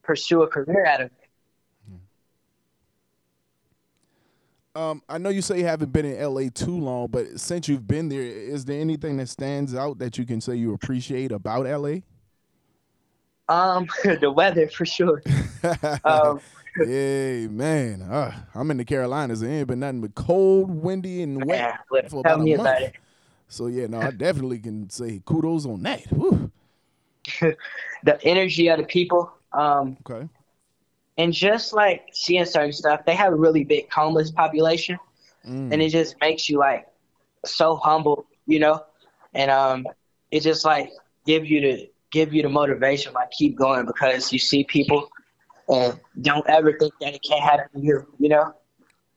pursue 0.01 0.41
a 0.43 0.47
career 0.47 0.85
out 0.85 1.01
of 1.01 1.07
it. 1.07 1.18
Um, 4.75 5.01
I 5.09 5.17
know 5.17 5.29
you 5.29 5.41
say 5.41 5.59
you 5.59 5.65
haven't 5.65 5.91
been 5.91 6.05
in 6.05 6.21
LA 6.21 6.49
too 6.53 6.77
long, 6.77 7.07
but 7.07 7.39
since 7.39 7.67
you've 7.67 7.87
been 7.87 8.07
there, 8.07 8.21
is 8.21 8.65
there 8.65 8.79
anything 8.79 9.17
that 9.17 9.27
stands 9.27 9.73
out 9.73 9.97
that 9.99 10.17
you 10.17 10.25
can 10.25 10.41
say 10.41 10.55
you 10.55 10.73
appreciate 10.73 11.31
about 11.31 11.65
LA? 11.65 11.99
Um, 13.47 13.87
the 14.03 14.31
weather 14.31 14.67
for 14.67 14.85
sure. 14.85 15.23
um, 16.03 16.39
hey 16.75 17.47
man, 17.49 18.03
uh, 18.03 18.31
I'm 18.53 18.69
in 18.69 18.77
the 18.77 18.85
Carolinas. 18.85 19.41
It 19.41 19.49
ain't 19.49 19.67
been 19.67 19.79
nothing 19.79 20.01
but 20.01 20.13
cold, 20.13 20.69
windy, 20.69 21.23
and 21.23 21.43
wet 21.45 21.79
yeah, 21.91 22.07
for 22.07 22.19
about 22.19 22.41
a 22.41 22.45
month. 22.45 22.59
About 22.59 22.91
so 23.47 23.65
yeah, 23.65 23.87
no, 23.87 23.99
I 23.99 24.11
definitely 24.11 24.59
can 24.59 24.87
say 24.91 25.19
kudos 25.25 25.65
on 25.65 25.81
that. 25.81 26.03
the 28.03 28.19
energy 28.23 28.67
of 28.67 28.77
the 28.77 28.85
people. 28.85 29.31
Um, 29.51 29.97
okay 30.07 30.29
and 31.19 31.33
just 31.33 31.73
like 31.73 32.07
seeing 32.13 32.45
certain 32.45 32.71
stuff, 32.71 33.01
they 33.05 33.13
have 33.13 33.33
a 33.33 33.35
really 33.35 33.65
big 33.65 33.91
homeless 33.91 34.31
population, 34.31 34.97
mm. 35.45 35.71
and 35.71 35.81
it 35.81 35.89
just 35.89 36.15
makes 36.21 36.49
you 36.49 36.57
like 36.57 36.87
so 37.45 37.75
humble, 37.75 38.25
you 38.47 38.59
know, 38.59 38.85
and 39.33 39.51
um, 39.51 39.85
it 40.31 40.39
just 40.39 40.63
like 40.63 40.91
give 41.25 41.45
you 41.45 41.59
the 41.59 41.91
give 42.09 42.33
you 42.33 42.41
the 42.41 42.47
motivation, 42.47 43.11
like 43.11 43.29
keep 43.31 43.57
going 43.57 43.85
because 43.85 44.31
you 44.31 44.39
see 44.39 44.63
people 44.63 45.09
and 45.67 45.99
don't 46.21 46.47
ever 46.49 46.71
think 46.79 46.93
that 47.01 47.13
it 47.13 47.21
can't 47.21 47.41
happen 47.41 47.67
to 47.81 47.85
you, 47.85 48.07
you 48.17 48.29
know. 48.29 48.53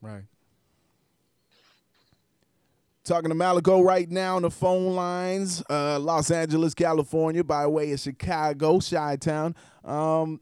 Right. 0.03 0.25
Talking 3.05 3.31
to 3.31 3.35
Malico 3.37 3.81
right 3.81 4.11
now 4.11 4.37
on 4.37 4.43
the 4.43 4.51
phone 4.51 4.95
lines, 4.97 5.63
uh, 5.71 6.01
Los 6.01 6.33
Angeles, 6.33 6.75
California, 6.75 7.45
by 7.45 7.67
way 7.69 7.93
of 7.93 8.01
Chicago, 8.01 8.81
Chi 8.81 9.17
Town. 9.17 9.55
Um, 9.85 10.41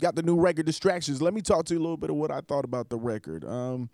got 0.00 0.16
the 0.16 0.22
new 0.22 0.36
record 0.36 0.66
Distractions. 0.66 1.22
Let 1.22 1.34
me 1.34 1.40
talk 1.40 1.66
to 1.66 1.74
you 1.74 1.80
a 1.80 1.82
little 1.82 1.96
bit 1.96 2.10
of 2.10 2.16
what 2.16 2.30
I 2.30 2.40
thought 2.40 2.64
about 2.64 2.88
the 2.88 2.96
record. 2.96 3.44
Um, 3.44 3.90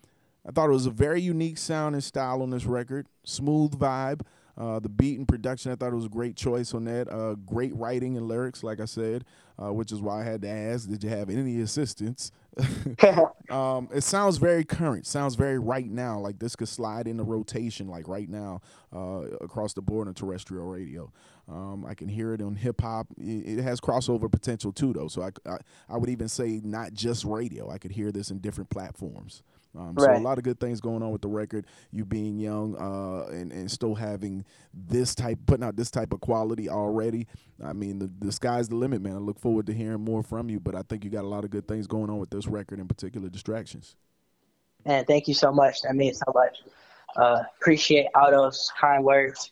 I 0.48 0.52
thought 0.52 0.70
it 0.70 0.72
was 0.72 0.86
a 0.86 0.90
very 0.90 1.20
unique 1.20 1.58
sound 1.58 1.94
and 1.94 2.04
style 2.04 2.40
on 2.40 2.50
this 2.50 2.64
record, 2.64 3.08
smooth 3.24 3.72
vibe. 3.78 4.20
Uh, 4.56 4.78
the 4.78 4.88
beat 4.88 5.18
and 5.18 5.28
production, 5.28 5.70
I 5.70 5.74
thought 5.74 5.92
it 5.92 5.96
was 5.96 6.06
a 6.06 6.08
great 6.08 6.34
choice 6.34 6.72
on 6.72 6.84
that. 6.84 7.12
Uh, 7.12 7.34
great 7.34 7.74
writing 7.76 8.16
and 8.16 8.26
lyrics, 8.26 8.62
like 8.62 8.80
I 8.80 8.86
said, 8.86 9.24
uh, 9.62 9.72
which 9.72 9.92
is 9.92 10.00
why 10.00 10.22
I 10.22 10.24
had 10.24 10.40
to 10.42 10.48
ask, 10.48 10.88
did 10.88 11.04
you 11.04 11.10
have 11.10 11.28
any 11.28 11.60
assistance? 11.60 12.30
um, 13.50 13.88
it 13.92 14.02
sounds 14.02 14.38
very 14.38 14.64
current, 14.64 15.06
sounds 15.06 15.34
very 15.34 15.58
right 15.58 15.90
now. 15.90 16.18
Like 16.18 16.38
this 16.38 16.56
could 16.56 16.68
slide 16.68 17.06
into 17.06 17.22
rotation, 17.22 17.88
like 17.88 18.08
right 18.08 18.28
now, 18.28 18.60
uh, 18.94 19.24
across 19.40 19.74
the 19.74 19.82
board 19.82 20.08
on 20.08 20.14
terrestrial 20.14 20.66
radio. 20.66 21.12
Um, 21.48 21.84
I 21.86 21.94
can 21.94 22.08
hear 22.08 22.32
it 22.32 22.40
on 22.40 22.56
hip 22.56 22.80
hop. 22.80 23.08
It, 23.18 23.58
it, 23.58 23.62
has 23.62 23.80
crossover 23.80 24.30
potential 24.30 24.72
too, 24.72 24.92
though. 24.92 25.08
So 25.08 25.22
I, 25.22 25.30
I, 25.48 25.58
I, 25.88 25.96
would 25.96 26.10
even 26.10 26.28
say 26.28 26.60
not 26.64 26.92
just 26.92 27.24
radio. 27.24 27.70
I 27.70 27.78
could 27.78 27.92
hear 27.92 28.10
this 28.10 28.30
in 28.30 28.38
different 28.38 28.70
platforms. 28.70 29.42
Um, 29.76 29.94
right. 29.94 30.16
So 30.16 30.22
a 30.22 30.22
lot 30.22 30.38
of 30.38 30.44
good 30.44 30.58
things 30.58 30.80
going 30.80 31.02
on 31.02 31.10
with 31.10 31.22
the 31.22 31.28
record. 31.28 31.66
You 31.92 32.04
being 32.04 32.38
young 32.38 32.76
uh, 32.76 33.30
and 33.30 33.52
and 33.52 33.70
still 33.70 33.94
having 33.94 34.44
this 34.72 35.14
type, 35.14 35.38
putting 35.46 35.64
out 35.64 35.76
this 35.76 35.90
type 35.90 36.12
of 36.12 36.20
quality 36.20 36.68
already. 36.68 37.26
I 37.64 37.72
mean, 37.72 37.98
the 37.98 38.10
the 38.18 38.32
sky's 38.32 38.68
the 38.68 38.76
limit, 38.76 39.02
man. 39.02 39.14
I 39.14 39.18
look 39.18 39.38
forward 39.38 39.66
to 39.66 39.74
hearing 39.74 40.00
more 40.00 40.22
from 40.22 40.48
you. 40.50 40.60
But 40.60 40.74
I 40.74 40.82
think 40.82 41.04
you 41.04 41.10
got 41.10 41.24
a 41.24 41.28
lot 41.28 41.44
of 41.44 41.50
good 41.50 41.68
things 41.68 41.86
going 41.86 42.10
on 42.10 42.18
with 42.18 42.30
this 42.30 42.46
record, 42.46 42.78
in 42.78 42.88
particular, 42.88 43.28
distractions. 43.28 43.96
Man, 44.84 45.04
thank 45.04 45.28
you 45.28 45.34
so 45.34 45.52
much. 45.52 45.82
That 45.82 45.96
means 45.96 46.18
so 46.18 46.32
much. 46.32 46.62
Uh, 47.16 47.42
appreciate 47.58 48.06
all 48.14 48.30
those 48.30 48.70
kind 48.78 49.02
words. 49.02 49.50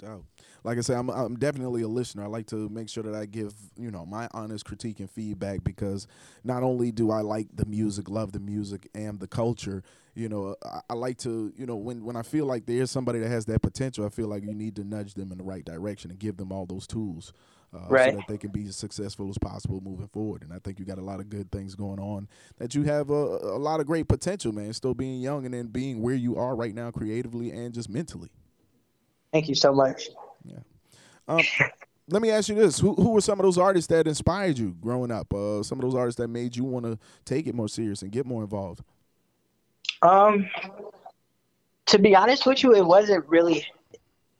No 0.00 0.08
doubt 0.08 0.24
like 0.64 0.78
I 0.78 0.80
said, 0.80 0.96
I'm, 0.96 1.10
I'm 1.10 1.36
definitely 1.36 1.82
a 1.82 1.88
listener. 1.88 2.24
I 2.24 2.26
like 2.26 2.46
to 2.46 2.68
make 2.70 2.88
sure 2.88 3.02
that 3.02 3.14
I 3.14 3.26
give 3.26 3.54
you 3.78 3.90
know 3.90 4.04
my 4.06 4.28
honest 4.32 4.64
critique 4.64 4.98
and 4.98 5.10
feedback 5.10 5.62
because 5.62 6.08
not 6.42 6.62
only 6.62 6.90
do 6.90 7.10
I 7.10 7.20
like 7.20 7.48
the 7.54 7.66
music, 7.66 8.08
love 8.08 8.32
the 8.32 8.40
music 8.40 8.88
and 8.94 9.20
the 9.20 9.28
culture, 9.28 9.82
you 10.14 10.28
know, 10.28 10.56
I, 10.64 10.80
I 10.90 10.94
like 10.94 11.18
to 11.18 11.52
you 11.56 11.66
know 11.66 11.76
when 11.76 12.02
when 12.04 12.16
I 12.16 12.22
feel 12.22 12.46
like 12.46 12.64
there's 12.64 12.90
somebody 12.90 13.18
that 13.20 13.28
has 13.28 13.44
that 13.46 13.60
potential, 13.60 14.06
I 14.06 14.08
feel 14.08 14.26
like 14.26 14.42
you 14.42 14.54
need 14.54 14.74
to 14.76 14.84
nudge 14.84 15.14
them 15.14 15.30
in 15.30 15.38
the 15.38 15.44
right 15.44 15.64
direction 15.64 16.10
and 16.10 16.18
give 16.18 16.38
them 16.38 16.50
all 16.50 16.66
those 16.66 16.86
tools. 16.86 17.32
Uh, 17.72 17.88
right. 17.88 18.12
so 18.12 18.18
that 18.18 18.28
they 18.28 18.38
can 18.38 18.50
be 18.50 18.68
as 18.68 18.76
successful 18.76 19.28
as 19.28 19.36
possible 19.36 19.80
moving 19.80 20.06
forward. 20.06 20.42
And 20.42 20.52
I 20.52 20.60
think 20.60 20.78
you 20.78 20.84
got 20.84 20.98
a 20.98 21.02
lot 21.02 21.18
of 21.18 21.28
good 21.28 21.50
things 21.50 21.74
going 21.74 21.98
on. 21.98 22.28
That 22.58 22.76
you 22.76 22.84
have 22.84 23.10
a, 23.10 23.12
a 23.12 23.58
lot 23.58 23.80
of 23.80 23.86
great 23.86 24.06
potential, 24.06 24.52
man. 24.52 24.72
Still 24.74 24.94
being 24.94 25.20
young 25.20 25.44
and 25.44 25.52
then 25.52 25.66
being 25.66 26.00
where 26.00 26.14
you 26.14 26.36
are 26.36 26.54
right 26.54 26.72
now, 26.72 26.92
creatively 26.92 27.50
and 27.50 27.74
just 27.74 27.90
mentally. 27.90 28.30
Thank 29.32 29.48
you 29.48 29.56
so 29.56 29.72
much. 29.72 30.08
Yeah. 30.44 30.58
Um, 31.26 31.42
let 32.08 32.20
me 32.20 32.30
ask 32.30 32.48
you 32.48 32.54
this: 32.54 32.78
Who 32.78 32.94
who 32.94 33.10
were 33.10 33.20
some 33.20 33.38
of 33.38 33.44
those 33.44 33.58
artists 33.58 33.88
that 33.88 34.06
inspired 34.06 34.58
you 34.58 34.76
growing 34.80 35.10
up? 35.10 35.32
Uh, 35.32 35.62
some 35.62 35.78
of 35.78 35.82
those 35.82 35.94
artists 35.94 36.18
that 36.20 36.28
made 36.28 36.56
you 36.56 36.64
want 36.64 36.84
to 36.84 36.98
take 37.24 37.46
it 37.46 37.54
more 37.54 37.68
serious 37.68 38.02
and 38.02 38.10
get 38.10 38.26
more 38.26 38.42
involved. 38.42 38.82
Um, 40.02 40.48
to 41.86 41.98
be 41.98 42.14
honest 42.14 42.46
with 42.46 42.62
you, 42.62 42.74
it 42.74 42.84
wasn't 42.84 43.26
really 43.26 43.66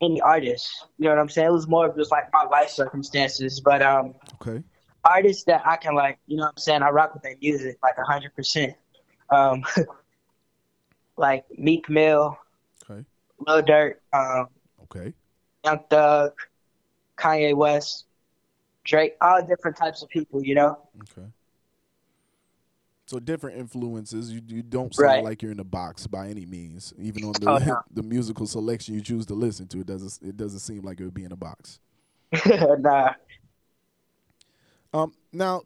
any 0.01 0.21
artists. 0.21 0.85
You 0.99 1.05
know 1.05 1.11
what 1.11 1.19
I'm 1.19 1.29
saying? 1.29 1.49
It 1.49 1.53
was 1.53 1.69
more 1.69 1.87
of 1.89 1.97
just 1.97 2.11
like 2.11 2.25
my 2.33 2.45
life 2.51 2.69
circumstances. 2.69 3.61
But 3.61 3.83
um, 3.83 4.15
okay, 4.35 4.63
artists 5.05 5.45
that 5.45 5.63
I 5.67 5.77
can 5.77 5.95
like, 5.95 6.19
you 6.27 6.37
know 6.37 6.45
what 6.45 6.51
I'm 6.51 6.59
saying? 6.59 6.83
I 6.83 6.91
rock 6.91 7.15
with 7.15 7.23
their 7.23 7.37
music 7.41 7.79
like 7.83 7.95
hundred 7.99 8.35
percent. 8.35 8.75
Um, 9.31 9.65
like 11.17 11.45
Meek 11.57 11.89
Mill, 11.89 12.37
okay, 12.91 13.05
Lil 13.47 13.63
Durk, 13.63 13.95
um, 14.13 14.49
okay, 14.83 15.15
Young 15.65 15.81
Thug, 15.89 16.33
Kanye 17.17 17.55
West, 17.55 18.05
Drake, 18.85 19.15
all 19.21 19.45
different 19.45 19.77
types 19.77 20.03
of 20.03 20.09
people, 20.09 20.45
you 20.45 20.55
know. 20.55 20.79
Okay. 21.03 21.27
So 23.07 23.19
different 23.19 23.59
influences. 23.59 24.33
You 24.33 24.41
you 24.47 24.63
don't 24.63 24.95
sound 24.95 25.07
right. 25.07 25.25
like 25.25 25.43
you're 25.43 25.53
in 25.53 25.61
a 25.61 25.65
box 25.65 26.07
by 26.07 26.29
any 26.29 26.47
means. 26.47 26.93
Even 26.99 27.25
on 27.25 27.33
the 27.33 27.51
oh, 27.51 27.59
no. 27.59 27.83
the 27.93 28.03
musical 28.03 28.47
selection 28.47 28.95
you 28.95 29.01
choose 29.01 29.27
to 29.27 29.35
listen 29.35 29.67
to, 29.69 29.81
it 29.81 29.87
doesn't 29.87 30.27
it 30.27 30.37
doesn't 30.37 30.61
seem 30.61 30.83
like 30.83 31.01
it 31.01 31.05
would 31.05 31.15
be 31.15 31.25
in 31.25 31.33
a 31.33 31.37
box. 31.37 31.81
nah. 32.47 33.13
Um. 34.93 35.13
Now, 35.33 35.63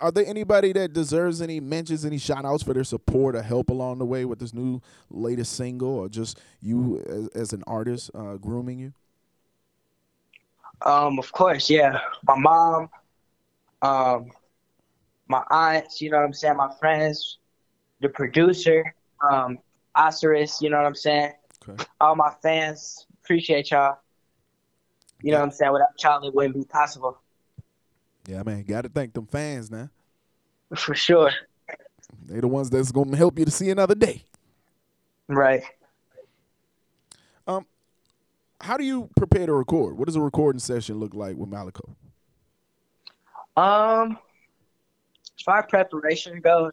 are 0.00 0.10
there 0.10 0.26
anybody 0.26 0.72
that 0.72 0.92
deserves 0.92 1.40
any 1.40 1.60
mentions, 1.60 2.04
any 2.04 2.18
shout 2.18 2.44
outs 2.44 2.62
for 2.64 2.74
their 2.74 2.84
support 2.84 3.36
or 3.36 3.42
help 3.42 3.70
along 3.70 3.98
the 3.98 4.06
way 4.06 4.24
with 4.24 4.40
this 4.40 4.52
new 4.52 4.80
latest 5.10 5.52
single, 5.52 5.90
or 5.90 6.08
just 6.08 6.40
you 6.60 7.04
as, 7.08 7.28
as 7.28 7.52
an 7.52 7.62
artist 7.68 8.10
uh, 8.14 8.36
grooming 8.36 8.78
you? 8.78 8.92
Um, 10.82 11.18
of 11.18 11.30
course, 11.32 11.68
yeah. 11.68 12.00
My 12.26 12.36
mom, 12.36 12.88
um, 13.82 14.30
my 15.28 15.42
aunts, 15.50 16.00
you 16.00 16.10
know 16.10 16.18
what 16.18 16.26
I'm 16.26 16.32
saying, 16.32 16.56
my 16.56 16.72
friends, 16.78 17.38
the 18.00 18.08
producer, 18.08 18.94
um, 19.30 19.58
Osiris, 19.96 20.60
you 20.62 20.70
know 20.70 20.78
what 20.78 20.86
I'm 20.86 20.94
saying? 20.94 21.32
Okay. 21.68 21.84
All 22.00 22.16
my 22.16 22.32
fans, 22.42 23.06
appreciate 23.22 23.70
y'all. 23.70 23.98
You 25.22 25.32
know 25.32 25.38
what 25.38 25.44
I'm 25.44 25.50
saying? 25.50 25.72
Without 25.72 26.02
y'all, 26.02 26.26
it 26.26 26.34
wouldn't 26.34 26.54
be 26.54 26.64
possible. 26.64 27.18
Yeah, 28.26 28.42
man, 28.42 28.62
got 28.62 28.82
to 28.82 28.88
thank 28.88 29.12
them 29.12 29.26
fans 29.26 29.70
now. 29.70 29.90
For 30.74 30.94
sure. 30.94 31.30
They're 32.26 32.40
the 32.40 32.48
ones 32.48 32.70
that's 32.70 32.92
gonna 32.92 33.16
help 33.16 33.38
you 33.38 33.44
to 33.44 33.50
see 33.50 33.70
another 33.70 33.94
day. 33.94 34.22
Right. 35.28 35.62
Um, 37.46 37.66
how 38.60 38.76
do 38.76 38.84
you 38.84 39.08
prepare 39.16 39.46
to 39.46 39.52
record? 39.52 39.96
What 39.96 40.06
does 40.06 40.16
a 40.16 40.20
recording 40.20 40.60
session 40.60 40.98
look 40.98 41.14
like 41.14 41.36
with 41.36 41.48
Malico? 41.48 41.96
Um, 43.56 44.18
as 45.38 45.42
far 45.42 45.58
as 45.60 45.66
preparation 45.68 46.40
goes, 46.40 46.72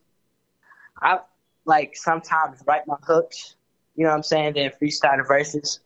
I 1.02 1.20
like 1.66 1.96
sometimes 1.96 2.60
write 2.66 2.88
my 2.88 2.98
hooks, 3.04 3.56
you 3.96 4.04
know 4.04 4.10
what 4.10 4.18
I'm 4.18 4.24
saying, 4.24 4.54
then 4.54 4.72
freestyle 4.82 5.18
the 5.18 5.24
verses. 5.24 5.80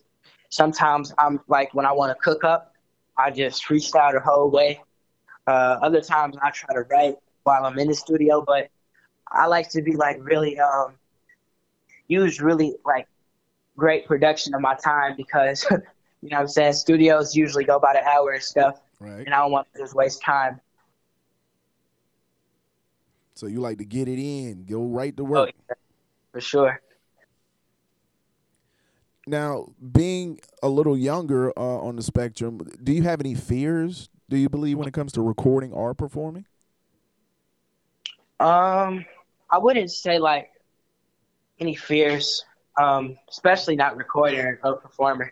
Sometimes 0.50 1.14
I'm 1.18 1.40
like 1.48 1.74
when 1.74 1.86
I 1.86 1.92
want 1.92 2.16
to 2.16 2.22
cook 2.22 2.44
up, 2.44 2.74
I 3.18 3.32
just 3.32 3.66
freestyle 3.66 4.14
the 4.14 4.20
whole 4.20 4.50
way. 4.50 4.82
Uh, 5.48 5.80
other 5.82 6.02
times 6.02 6.36
I 6.42 6.52
try 6.52 6.74
to 6.74 6.82
write 6.82 7.16
while 7.44 7.66
I'm 7.66 7.78
in 7.80 7.88
the 7.88 7.96
studio, 7.96 8.44
but 8.46 8.70
I 9.32 9.48
like 9.48 9.70
to 9.70 9.82
be 9.82 9.96
like 9.96 10.18
really 10.20 10.60
um 10.60 10.96
use 12.08 12.42
really 12.42 12.76
like 12.86 13.08
great 13.78 14.06
production 14.06 14.54
of 14.54 14.62
my 14.62 14.76
time 14.76 15.16
because 15.18 15.66
you 16.22 16.30
know 16.30 16.38
I'm 16.40 16.48
saying 16.48 16.74
studios 16.74 17.36
usually 17.36 17.64
go 17.64 17.78
about 17.78 17.96
an 17.96 18.04
hour 18.06 18.32
and 18.32 18.44
stuff, 18.44 18.82
right. 19.00 19.26
and 19.26 19.34
I 19.34 19.40
don't 19.40 19.52
want 19.52 19.68
to 19.74 19.80
just 19.80 19.96
waste 19.96 20.22
time. 20.22 20.60
So 23.36 23.48
you 23.48 23.60
like 23.60 23.80
to 23.80 23.86
get 23.86 24.08
it 24.08 24.20
in, 24.20 24.66
go 24.66 24.86
right 24.86 25.16
to 25.18 25.24
work. 25.24 25.50
Oh, 25.50 25.64
yeah. 25.70 25.76
For 26.32 26.42
sure. 26.42 26.82
Now, 29.28 29.70
being 29.92 30.40
a 30.64 30.70
little 30.70 30.98
younger 30.98 31.52
uh, 31.58 31.62
on 31.62 31.96
the 31.96 32.04
spectrum, 32.04 32.60
do 32.84 32.92
you 32.92 33.04
have 33.04 33.20
any 33.20 33.36
fears? 33.36 34.10
Do 34.30 34.38
you 34.38 34.50
believe 34.50 34.78
when 34.78 34.88
it 34.88 34.94
comes 34.94 35.12
to 35.14 35.22
recording 35.22 35.74
or 35.74 35.94
performing? 35.94 36.46
Um, 38.40 39.06
I 39.50 39.58
wouldn't 39.58 39.92
say 39.92 40.18
like 40.18 40.52
any 41.60 41.76
fears 41.76 42.46
um, 42.78 43.18
especially 43.30 43.76
not 43.76 43.98
recording 43.98 44.58
or 44.64 44.76
performing. 44.76 45.32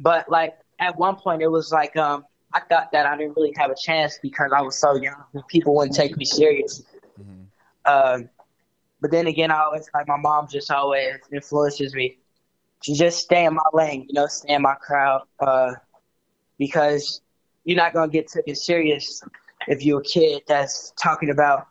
But 0.00 0.30
like 0.30 0.58
at 0.78 0.96
one 0.98 1.16
point, 1.16 1.42
it 1.42 1.48
was 1.48 1.72
like 1.72 1.96
um, 1.96 2.24
I 2.52 2.60
thought 2.60 2.92
that 2.92 3.06
I 3.06 3.16
didn't 3.16 3.36
really 3.36 3.52
have 3.56 3.70
a 3.70 3.76
chance 3.76 4.18
because 4.22 4.52
I 4.54 4.60
was 4.62 4.78
so 4.78 4.94
young 4.96 5.24
and 5.34 5.46
people 5.48 5.74
wouldn't 5.74 5.96
take 5.96 6.16
me 6.16 6.24
serious. 6.24 6.82
Mm-hmm. 7.20 7.42
Um, 7.84 8.28
but 9.00 9.10
then 9.10 9.26
again, 9.26 9.50
I 9.50 9.60
always 9.60 9.88
like 9.94 10.08
my 10.08 10.16
mom 10.16 10.48
just 10.48 10.70
always 10.70 11.16
influences 11.32 11.94
me 11.94 12.18
to 12.82 12.94
just 12.94 13.18
stay 13.18 13.44
in 13.44 13.54
my 13.54 13.62
lane, 13.72 14.06
you 14.08 14.14
know, 14.14 14.26
stay 14.26 14.54
in 14.54 14.62
my 14.62 14.74
crowd, 14.74 15.22
uh, 15.40 15.72
because 16.58 17.22
you're 17.64 17.76
not 17.76 17.92
gonna 17.92 18.10
get 18.10 18.28
taken 18.28 18.54
serious 18.54 19.22
if 19.66 19.84
you're 19.84 20.00
a 20.00 20.04
kid 20.04 20.42
that's 20.46 20.92
talking 21.00 21.30
about 21.30 21.68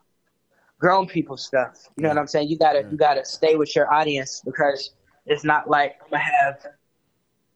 grown 0.80 1.08
people 1.08 1.38
stuff. 1.38 1.90
You 1.96 2.04
know 2.04 2.10
what 2.10 2.18
I'm 2.18 2.28
saying? 2.28 2.50
You 2.50 2.58
gotta 2.58 2.88
you 2.90 2.98
gotta 2.98 3.26
stay 3.26 3.56
with 3.56 3.76
your 3.76 3.92
audience 3.92 4.42
because 4.46 4.92
it's 5.28 5.44
not 5.44 5.70
like 5.70 6.00
gonna 6.10 6.24
have 6.42 6.66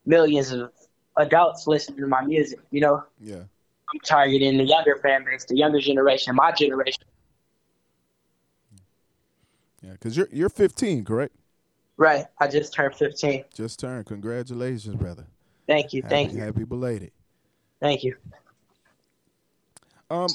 millions 0.05 0.51
of 0.51 0.71
adults 1.17 1.67
listening 1.67 1.99
to 1.99 2.07
my 2.07 2.21
music. 2.21 2.59
You 2.69 2.81
know? 2.81 3.03
Yeah. 3.19 3.43
I'm 3.93 3.99
targeting 4.05 4.57
the 4.57 4.63
younger 4.63 4.97
fan 4.97 5.25
base, 5.25 5.45
the 5.45 5.57
younger 5.57 5.79
generation, 5.79 6.35
my 6.35 6.51
generation. 6.51 7.03
Yeah, 9.81 9.91
because 9.93 10.15
you're 10.15 10.29
you're 10.31 10.49
15, 10.49 11.03
correct? 11.03 11.35
Right. 11.97 12.25
I 12.39 12.47
just 12.47 12.73
turned 12.73 12.95
15. 12.95 13.45
Just 13.53 13.79
turned. 13.79 14.05
Congratulations, 14.05 14.95
brother. 14.95 15.25
Thank 15.67 15.93
you. 15.93 16.01
Happy, 16.01 16.15
thank 16.15 16.33
you. 16.33 16.41
Happy 16.41 16.63
belated. 16.63 17.11
Thank 17.79 18.03
you. 18.03 18.15
Um, 20.09 20.27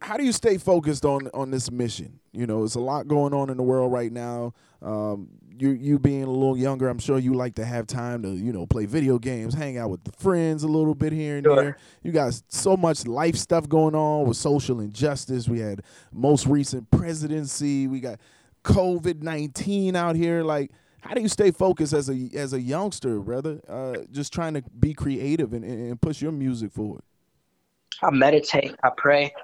how 0.00 0.16
do 0.16 0.24
you 0.24 0.32
stay 0.32 0.58
focused 0.58 1.04
on 1.04 1.28
on 1.34 1.50
this 1.50 1.70
mission? 1.70 2.20
You 2.32 2.46
know, 2.46 2.64
it's 2.64 2.74
a 2.74 2.80
lot 2.80 3.08
going 3.08 3.32
on 3.32 3.50
in 3.50 3.56
the 3.56 3.62
world 3.62 3.92
right 3.92 4.12
now. 4.12 4.54
Um, 4.82 5.28
you 5.58 5.70
you 5.70 5.98
being 5.98 6.24
a 6.24 6.30
little 6.30 6.56
younger, 6.56 6.88
I'm 6.88 6.98
sure 6.98 7.18
you 7.18 7.34
like 7.34 7.54
to 7.56 7.64
have 7.64 7.86
time 7.86 8.22
to 8.22 8.30
you 8.30 8.52
know 8.52 8.66
play 8.66 8.86
video 8.86 9.18
games, 9.18 9.54
hang 9.54 9.78
out 9.78 9.90
with 9.90 10.04
the 10.04 10.12
friends 10.12 10.62
a 10.62 10.68
little 10.68 10.94
bit 10.94 11.12
here 11.12 11.36
and 11.36 11.44
sure. 11.44 11.56
there. 11.56 11.78
You 12.02 12.12
got 12.12 12.40
so 12.48 12.76
much 12.76 13.06
life 13.06 13.36
stuff 13.36 13.68
going 13.68 13.94
on 13.94 14.26
with 14.26 14.36
social 14.36 14.80
injustice. 14.80 15.48
We 15.48 15.60
had 15.60 15.82
most 16.12 16.46
recent 16.46 16.90
presidency. 16.90 17.86
We 17.86 18.00
got 18.00 18.18
COVID 18.64 19.22
nineteen 19.22 19.96
out 19.96 20.16
here. 20.16 20.42
Like, 20.42 20.70
How 21.00 21.12
do 21.12 21.20
you 21.20 21.28
stay 21.28 21.50
focused 21.50 21.92
as 21.92 22.08
a 22.08 22.30
as 22.34 22.54
a 22.54 22.60
youngster, 22.60 23.20
brother? 23.20 23.60
Uh, 23.68 24.04
just 24.10 24.32
trying 24.32 24.54
to 24.54 24.62
be 24.80 24.94
creative 24.94 25.52
and, 25.52 25.64
and 25.64 26.00
push 26.00 26.22
your 26.22 26.32
music 26.32 26.72
forward. 26.72 27.02
I 28.02 28.10
meditate. 28.10 28.74
I 28.82 28.90
pray. 28.96 29.34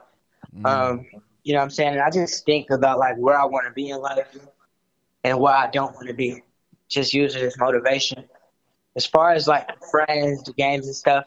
Mm. 0.57 0.67
Um, 0.67 1.07
you 1.45 1.53
know 1.53 1.59
what 1.59 1.65
I'm 1.65 1.71
saying? 1.71 1.93
And 1.93 2.01
I 2.01 2.11
just 2.11 2.47
think 2.47 2.71
about 2.71 2.99
like 2.99 3.17
where 3.17 3.39
I 3.39 3.45
want 3.45 3.67
to 3.67 3.73
be 3.73 3.91
in 3.91 4.01
life 4.01 4.39
and 5.25 5.39
where 5.39 5.55
I 5.55 5.71
don't 5.71 5.95
want 5.95 6.09
to 6.09 6.15
be. 6.15 6.43
Just 6.89 7.15
use 7.15 7.37
it 7.37 7.43
as 7.43 7.57
motivation. 7.59 8.25
As 8.97 9.07
far 9.07 9.33
as 9.33 9.47
like 9.47 9.69
friends, 9.91 10.43
the 10.43 10.53
games 10.53 10.87
and 10.87 10.97
stuff, 10.97 11.27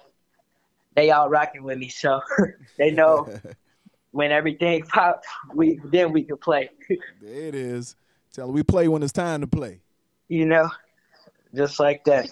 they 0.96 1.12
all 1.12 1.30
rocking 1.30 1.64
with 1.64 1.78
me, 1.78 1.90
so 1.90 2.22
they 2.78 2.92
know 2.92 3.28
when 4.12 4.32
everything 4.32 4.84
pops, 4.84 5.28
we 5.54 5.80
then 5.86 6.12
we 6.12 6.24
can 6.24 6.38
play. 6.38 6.70
there 7.22 7.48
it 7.48 7.56
is. 7.56 7.96
Tell 8.34 8.48
them 8.48 8.56
we 8.56 8.64
play 8.64 8.88
when 8.88 9.04
it's 9.04 9.14
time 9.14 9.42
to 9.42 9.48
play. 9.48 9.82
You 10.28 10.46
know, 10.46 10.70
just 11.56 11.80
like 11.80 12.04
that. 12.06 12.30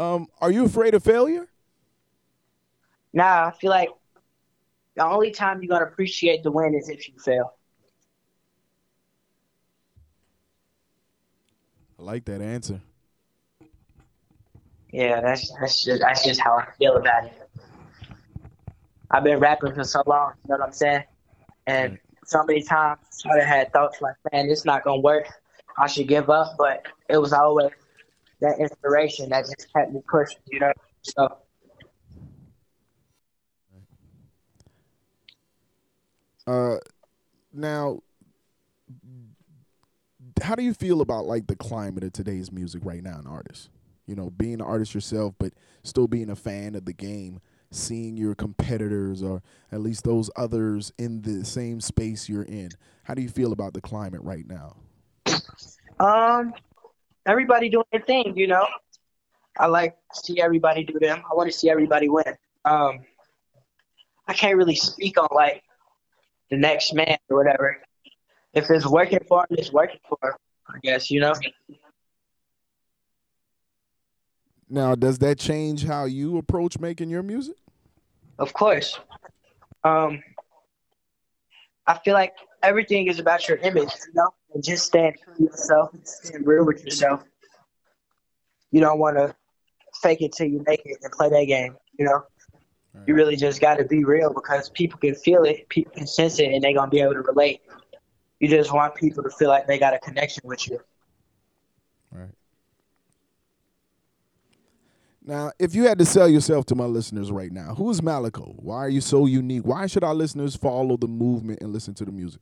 Um, 0.00 0.26
are 0.40 0.50
you 0.50 0.64
afraid 0.64 0.94
of 0.94 1.04
failure? 1.04 1.46
Nah, 3.12 3.48
I 3.48 3.50
feel 3.52 3.70
like 3.70 3.90
the 4.96 5.06
only 5.06 5.30
time 5.30 5.62
you're 5.62 5.68
gonna 5.68 5.90
appreciate 5.90 6.42
the 6.42 6.50
win 6.50 6.74
is 6.74 6.88
if 6.88 7.08
you 7.08 7.14
fail. 7.18 7.54
I 12.02 12.04
like 12.04 12.24
that 12.24 12.42
answer. 12.42 12.80
Yeah, 14.90 15.20
that's 15.20 15.52
that's 15.60 15.84
just 15.84 16.00
that's 16.00 16.24
just 16.24 16.40
how 16.40 16.56
I 16.56 16.66
feel 16.76 16.96
about 16.96 17.26
it. 17.26 17.48
I've 19.12 19.22
been 19.22 19.38
rapping 19.38 19.72
for 19.72 19.84
so 19.84 20.02
long, 20.06 20.32
you 20.44 20.50
know 20.50 20.58
what 20.58 20.66
I'm 20.66 20.72
saying? 20.72 21.04
And 21.68 22.00
so 22.24 22.42
many 22.42 22.62
times 22.64 22.98
I 23.24 23.44
had 23.44 23.72
thoughts 23.72 24.00
like, 24.00 24.16
man, 24.32 24.50
it's 24.50 24.64
not 24.64 24.82
gonna 24.82 25.00
work. 25.00 25.28
I 25.78 25.86
should 25.86 26.08
give 26.08 26.28
up, 26.28 26.56
but 26.58 26.84
it 27.08 27.18
was 27.18 27.32
always 27.32 27.70
that 28.40 28.58
inspiration 28.58 29.28
that 29.28 29.44
just 29.44 29.72
kept 29.72 29.92
me 29.92 30.00
pushing, 30.10 30.38
you 30.50 30.58
know. 30.58 30.72
So 31.02 31.36
uh 36.48 36.78
now 37.52 38.02
how 40.42 40.54
do 40.54 40.62
you 40.62 40.74
feel 40.74 41.00
about 41.00 41.24
like 41.26 41.46
the 41.46 41.56
climate 41.56 42.04
of 42.04 42.12
today's 42.12 42.52
music 42.52 42.82
right 42.84 43.02
now 43.02 43.18
in 43.18 43.26
artists? 43.26 43.68
You 44.06 44.16
know, 44.16 44.30
being 44.30 44.54
an 44.54 44.60
artist 44.60 44.94
yourself, 44.94 45.34
but 45.38 45.52
still 45.82 46.08
being 46.08 46.30
a 46.30 46.36
fan 46.36 46.74
of 46.74 46.84
the 46.84 46.92
game, 46.92 47.40
seeing 47.70 48.16
your 48.16 48.34
competitors 48.34 49.22
or 49.22 49.42
at 49.70 49.80
least 49.80 50.04
those 50.04 50.30
others 50.36 50.92
in 50.98 51.22
the 51.22 51.44
same 51.44 51.80
space 51.80 52.28
you're 52.28 52.42
in. 52.42 52.70
How 53.04 53.14
do 53.14 53.22
you 53.22 53.28
feel 53.28 53.52
about 53.52 53.74
the 53.74 53.80
climate 53.80 54.20
right 54.22 54.44
now? 54.46 54.76
Um, 56.00 56.52
everybody 57.26 57.68
doing 57.68 57.84
their 57.92 58.02
thing, 58.02 58.36
you 58.36 58.48
know. 58.48 58.66
I 59.58 59.66
like 59.66 59.96
to 60.14 60.20
see 60.20 60.40
everybody 60.40 60.82
do 60.84 60.98
them. 60.98 61.22
I 61.30 61.34
want 61.34 61.50
to 61.50 61.56
see 61.56 61.70
everybody 61.70 62.08
win. 62.08 62.24
Um, 62.64 63.00
I 64.26 64.34
can't 64.34 64.56
really 64.56 64.76
speak 64.76 65.18
on 65.18 65.28
like 65.30 65.62
the 66.50 66.56
next 66.56 66.94
man 66.94 67.18
or 67.28 67.36
whatever 67.36 67.78
if 68.54 68.70
it's 68.70 68.86
working 68.86 69.20
for 69.28 69.40
him, 69.40 69.56
it's 69.58 69.72
working 69.72 70.00
for 70.08 70.18
him. 70.22 70.34
I 70.68 70.78
guess 70.82 71.10
you 71.10 71.20
know. 71.20 71.34
Now, 74.68 74.94
does 74.94 75.18
that 75.18 75.38
change 75.38 75.84
how 75.84 76.04
you 76.04 76.38
approach 76.38 76.78
making 76.78 77.10
your 77.10 77.22
music? 77.22 77.56
Of 78.38 78.54
course. 78.54 78.98
Um, 79.84 80.22
I 81.86 81.98
feel 81.98 82.14
like 82.14 82.32
everything 82.62 83.08
is 83.08 83.18
about 83.18 83.48
your 83.48 83.58
image, 83.58 83.90
you 84.06 84.14
know, 84.14 84.30
and 84.54 84.64
just 84.64 84.86
stand 84.86 85.16
true 85.22 85.34
to 85.34 85.42
yourself, 85.42 85.90
stand 86.04 86.46
real 86.46 86.64
with 86.64 86.82
yourself. 86.84 87.22
You 88.70 88.80
don't 88.80 88.98
want 88.98 89.18
to 89.18 89.34
fake 90.00 90.22
it 90.22 90.32
till 90.32 90.46
you 90.46 90.64
make 90.66 90.80
it 90.86 90.98
and 91.02 91.12
play 91.12 91.28
that 91.28 91.44
game, 91.44 91.76
you 91.98 92.06
know. 92.06 92.22
Right. 92.94 93.08
You 93.08 93.14
really 93.14 93.36
just 93.36 93.60
got 93.60 93.76
to 93.76 93.84
be 93.84 94.04
real 94.04 94.32
because 94.32 94.70
people 94.70 94.98
can 94.98 95.14
feel 95.14 95.42
it, 95.44 95.68
people 95.68 95.92
can 95.92 96.06
sense 96.06 96.38
it, 96.38 96.52
and 96.52 96.62
they're 96.62 96.74
gonna 96.74 96.90
be 96.90 97.00
able 97.00 97.14
to 97.14 97.22
relate. 97.22 97.60
You 98.42 98.48
just 98.48 98.74
want 98.74 98.96
people 98.96 99.22
to 99.22 99.30
feel 99.30 99.48
like 99.48 99.68
they 99.68 99.78
got 99.78 99.94
a 99.94 100.00
connection 100.00 100.42
with 100.44 100.68
you. 100.68 100.80
Right. 102.10 102.28
Now, 105.24 105.52
if 105.60 105.76
you 105.76 105.84
had 105.84 105.96
to 106.00 106.04
sell 106.04 106.28
yourself 106.28 106.66
to 106.66 106.74
my 106.74 106.86
listeners 106.86 107.30
right 107.30 107.52
now, 107.52 107.76
who 107.76 107.88
is 107.88 108.02
Malico? 108.02 108.52
Why 108.56 108.78
are 108.78 108.88
you 108.88 109.00
so 109.00 109.26
unique? 109.26 109.64
Why 109.64 109.86
should 109.86 110.02
our 110.02 110.12
listeners 110.12 110.56
follow 110.56 110.96
the 110.96 111.06
movement 111.06 111.60
and 111.62 111.72
listen 111.72 111.94
to 111.94 112.04
the 112.04 112.10
music? 112.10 112.40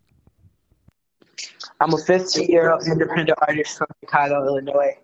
I'm 1.81 1.93
a 1.93 1.99
15 1.99 2.49
year 2.49 2.73
old 2.73 2.87
independent 2.87 3.39
artist 3.47 3.77
from 3.77 3.89
Chicago, 4.03 4.47
Illinois. 4.47 4.97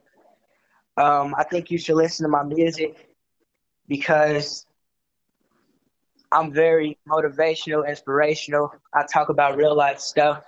Um, 0.96 1.34
I 1.36 1.44
think 1.44 1.70
you 1.70 1.76
should 1.76 1.96
listen 1.96 2.24
to 2.24 2.30
my 2.30 2.42
music 2.42 3.10
because 3.86 4.64
I'm 6.32 6.54
very 6.54 6.96
motivational, 7.06 7.86
inspirational. 7.86 8.72
I 8.94 9.04
talk 9.04 9.28
about 9.28 9.58
real 9.58 9.76
life 9.76 10.00
stuff. 10.00 10.42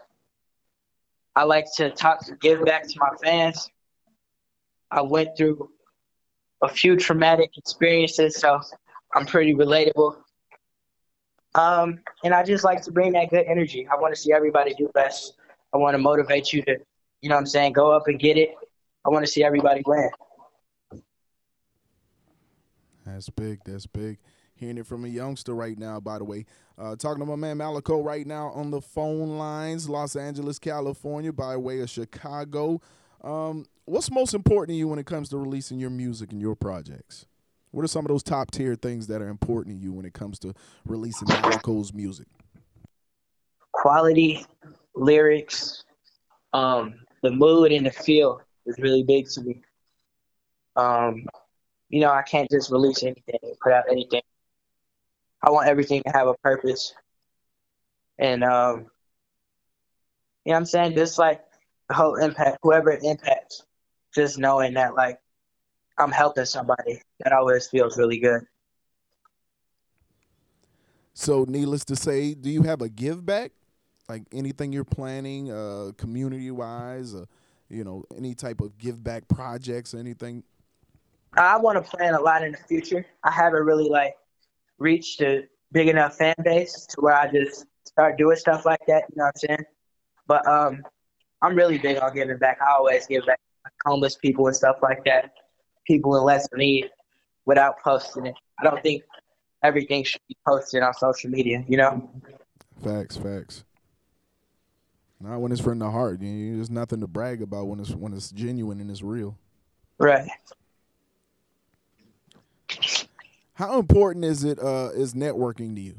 I 1.38 1.44
like 1.44 1.66
to 1.76 1.90
talk, 1.90 2.24
give 2.40 2.64
back 2.64 2.88
to 2.88 2.94
my 2.98 3.10
fans. 3.22 3.70
I 4.90 5.02
went 5.02 5.36
through 5.36 5.70
a 6.64 6.68
few 6.68 6.96
traumatic 6.96 7.56
experiences, 7.56 8.34
so 8.34 8.60
I'm 9.14 9.24
pretty 9.24 9.54
relatable. 9.54 10.16
Um, 11.54 12.00
and 12.24 12.34
I 12.34 12.42
just 12.42 12.64
like 12.64 12.82
to 12.82 12.90
bring 12.90 13.12
that 13.12 13.30
good 13.30 13.44
energy. 13.46 13.86
I 13.86 13.94
want 14.00 14.12
to 14.12 14.20
see 14.20 14.32
everybody 14.32 14.74
do 14.74 14.90
best. 14.94 15.34
I 15.72 15.76
want 15.76 15.94
to 15.94 15.98
motivate 15.98 16.52
you 16.52 16.60
to, 16.62 16.76
you 17.20 17.28
know 17.28 17.36
what 17.36 17.42
I'm 17.42 17.46
saying, 17.46 17.72
go 17.72 17.92
up 17.92 18.08
and 18.08 18.18
get 18.18 18.36
it. 18.36 18.56
I 19.06 19.10
want 19.10 19.24
to 19.24 19.30
see 19.30 19.44
everybody 19.44 19.84
win. 19.86 20.10
That's 23.06 23.30
big. 23.30 23.60
That's 23.64 23.86
big. 23.86 24.18
Hearing 24.56 24.78
it 24.78 24.88
from 24.88 25.04
a 25.04 25.08
youngster 25.08 25.54
right 25.54 25.78
now, 25.78 26.00
by 26.00 26.18
the 26.18 26.24
way. 26.24 26.46
Uh, 26.78 26.94
talking 26.94 27.18
to 27.18 27.26
my 27.26 27.34
man 27.34 27.56
Malico 27.56 28.00
right 28.00 28.24
now 28.24 28.48
on 28.50 28.70
the 28.70 28.80
phone 28.80 29.36
lines, 29.36 29.88
Los 29.88 30.14
Angeles, 30.14 30.60
California, 30.60 31.32
by 31.32 31.56
way 31.56 31.80
of 31.80 31.90
Chicago. 31.90 32.80
Um, 33.24 33.66
what's 33.84 34.12
most 34.12 34.32
important 34.32 34.74
to 34.74 34.78
you 34.78 34.86
when 34.86 35.00
it 35.00 35.06
comes 35.06 35.28
to 35.30 35.38
releasing 35.38 35.80
your 35.80 35.90
music 35.90 36.30
and 36.30 36.40
your 36.40 36.54
projects? 36.54 37.26
What 37.72 37.84
are 37.84 37.88
some 37.88 38.04
of 38.04 38.08
those 38.08 38.22
top 38.22 38.52
tier 38.52 38.76
things 38.76 39.08
that 39.08 39.20
are 39.20 39.28
important 39.28 39.76
to 39.76 39.82
you 39.82 39.92
when 39.92 40.06
it 40.06 40.14
comes 40.14 40.38
to 40.40 40.54
releasing 40.86 41.26
Malico's 41.28 41.92
music? 41.92 42.28
Quality, 43.72 44.46
lyrics, 44.94 45.82
um, 46.52 46.94
the 47.22 47.30
mood 47.30 47.72
and 47.72 47.86
the 47.86 47.90
feel 47.90 48.40
is 48.66 48.78
really 48.78 49.02
big 49.02 49.28
to 49.30 49.42
me. 49.42 49.62
Um, 50.76 51.26
you 51.88 52.00
know, 52.00 52.10
I 52.12 52.22
can't 52.22 52.48
just 52.48 52.70
release 52.70 53.02
anything, 53.02 53.40
put 53.60 53.72
out 53.72 53.84
anything. 53.90 54.22
I 55.42 55.50
want 55.50 55.68
everything 55.68 56.02
to 56.04 56.10
have 56.10 56.28
a 56.28 56.34
purpose. 56.34 56.94
And 58.18 58.42
um 58.44 58.86
you 60.44 60.52
know 60.52 60.54
what 60.54 60.56
I'm 60.56 60.66
saying? 60.66 60.94
Just 60.94 61.18
like 61.18 61.44
the 61.88 61.94
whole 61.94 62.16
impact, 62.16 62.58
whoever 62.62 62.90
it 62.90 63.02
impacts, 63.02 63.64
just 64.14 64.38
knowing 64.38 64.74
that 64.74 64.94
like 64.94 65.20
I'm 65.98 66.12
helping 66.12 66.44
somebody, 66.44 67.02
that 67.20 67.32
always 67.32 67.66
feels 67.66 67.98
really 67.98 68.18
good. 68.18 68.42
So 71.14 71.44
needless 71.48 71.84
to 71.86 71.96
say, 71.96 72.34
do 72.34 72.48
you 72.48 72.62
have 72.62 72.80
a 72.80 72.88
give 72.88 73.26
back? 73.26 73.50
Like 74.08 74.22
anything 74.32 74.72
you're 74.72 74.84
planning, 74.84 75.50
uh, 75.50 75.90
community 75.98 76.50
wise, 76.50 77.14
uh, 77.14 77.26
you 77.68 77.84
know, 77.84 78.04
any 78.16 78.34
type 78.34 78.60
of 78.60 78.78
give 78.78 79.02
back 79.02 79.28
projects, 79.28 79.92
anything? 79.94 80.44
I 81.34 81.58
want 81.58 81.84
to 81.84 81.90
plan 81.90 82.14
a 82.14 82.20
lot 82.20 82.42
in 82.42 82.52
the 82.52 82.58
future. 82.58 83.04
I 83.24 83.30
haven't 83.30 83.64
really 83.64 83.88
like 83.88 84.16
reached 84.78 85.20
a 85.20 85.44
big 85.72 85.88
enough 85.88 86.16
fan 86.16 86.34
base 86.42 86.86
to 86.86 87.00
where 87.00 87.14
I 87.14 87.30
just 87.30 87.66
start 87.84 88.16
doing 88.16 88.36
stuff 88.36 88.64
like 88.64 88.80
that. 88.86 89.04
You 89.10 89.16
know 89.16 89.24
what 89.24 89.34
I'm 89.34 89.48
saying? 89.48 89.64
But 90.26 90.46
um, 90.46 90.82
I'm 91.42 91.54
really 91.54 91.78
big 91.78 91.98
on 91.98 92.14
giving 92.14 92.38
back. 92.38 92.58
I 92.60 92.72
always 92.72 93.06
give 93.06 93.26
back 93.26 93.40
homeless 93.84 94.16
people 94.16 94.46
and 94.46 94.56
stuff 94.56 94.76
like 94.82 95.04
that, 95.04 95.32
people 95.86 96.16
in 96.16 96.24
less 96.24 96.48
need, 96.54 96.90
without 97.44 97.80
posting 97.82 98.26
it. 98.26 98.34
I 98.60 98.64
don't 98.64 98.82
think 98.82 99.02
everything 99.62 100.04
should 100.04 100.20
be 100.28 100.36
posted 100.46 100.82
on 100.82 100.94
social 100.94 101.30
media. 101.30 101.64
You 101.68 101.76
know? 101.78 102.10
Facts, 102.82 103.16
facts. 103.16 103.64
Not 105.20 105.40
when 105.40 105.50
it's 105.50 105.60
from 105.60 105.80
the 105.80 105.90
heart. 105.90 106.20
You 106.20 106.28
know, 106.28 106.56
there's 106.56 106.70
nothing 106.70 107.00
to 107.00 107.08
brag 107.08 107.42
about 107.42 107.66
when 107.66 107.80
it's 107.80 107.90
when 107.90 108.12
it's 108.14 108.30
genuine 108.30 108.80
and 108.80 108.90
it's 108.90 109.02
real. 109.02 109.36
Right. 109.98 110.28
How 113.58 113.80
important 113.80 114.24
is 114.24 114.44
it? 114.44 114.60
Uh, 114.60 114.90
is 114.94 115.14
networking 115.14 115.74
to 115.74 115.80
you? 115.80 115.96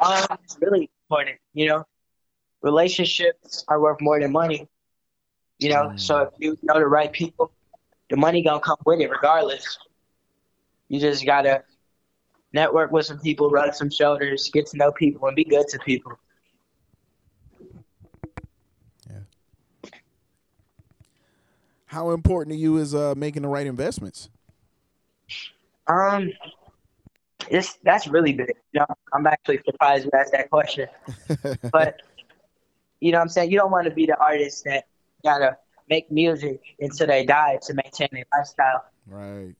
Um, 0.00 0.24
it's 0.42 0.56
really 0.58 0.88
important. 1.04 1.36
You 1.52 1.68
know, 1.68 1.86
relationships 2.62 3.66
are 3.68 3.78
worth 3.78 4.00
more 4.00 4.18
than 4.18 4.32
money. 4.32 4.66
You 5.58 5.68
know, 5.68 5.90
mm. 5.90 6.00
so 6.00 6.22
if 6.22 6.30
you 6.38 6.56
know 6.62 6.78
the 6.78 6.86
right 6.86 7.12
people, 7.12 7.52
the 8.08 8.16
money 8.16 8.42
gonna 8.42 8.60
come 8.60 8.78
with 8.86 9.00
it 9.00 9.10
regardless. 9.10 9.76
You 10.88 11.00
just 11.00 11.26
gotta 11.26 11.64
network 12.54 12.92
with 12.92 13.04
some 13.04 13.18
people, 13.18 13.50
rub 13.50 13.74
some 13.74 13.90
shoulders, 13.90 14.50
get 14.54 14.68
to 14.68 14.78
know 14.78 14.92
people, 14.92 15.26
and 15.26 15.36
be 15.36 15.44
good 15.44 15.68
to 15.68 15.78
people. 15.80 16.18
Yeah, 19.06 19.18
How 21.84 22.12
important 22.12 22.54
to 22.54 22.58
you 22.58 22.78
is 22.78 22.94
uh, 22.94 23.12
making 23.18 23.42
the 23.42 23.48
right 23.48 23.66
investments? 23.66 24.30
Um, 25.90 26.32
it's 27.50 27.78
that's 27.82 28.06
really 28.06 28.32
big. 28.32 28.52
You 28.72 28.80
know, 28.80 28.86
I'm 29.12 29.26
actually 29.26 29.60
surprised 29.64 30.04
you 30.04 30.10
asked 30.14 30.32
that 30.32 30.50
question. 30.50 30.88
but 31.72 32.00
you 33.00 33.12
know, 33.12 33.18
what 33.18 33.22
I'm 33.22 33.28
saying 33.28 33.50
you 33.50 33.58
don't 33.58 33.72
want 33.72 33.86
to 33.86 33.90
be 33.90 34.06
the 34.06 34.16
artist 34.18 34.64
that 34.64 34.84
gotta 35.24 35.56
make 35.88 36.10
music 36.10 36.60
until 36.78 37.08
they 37.08 37.24
die 37.24 37.58
to 37.62 37.74
maintain 37.74 38.08
their 38.12 38.24
lifestyle. 38.36 38.84
Right. 39.06 39.54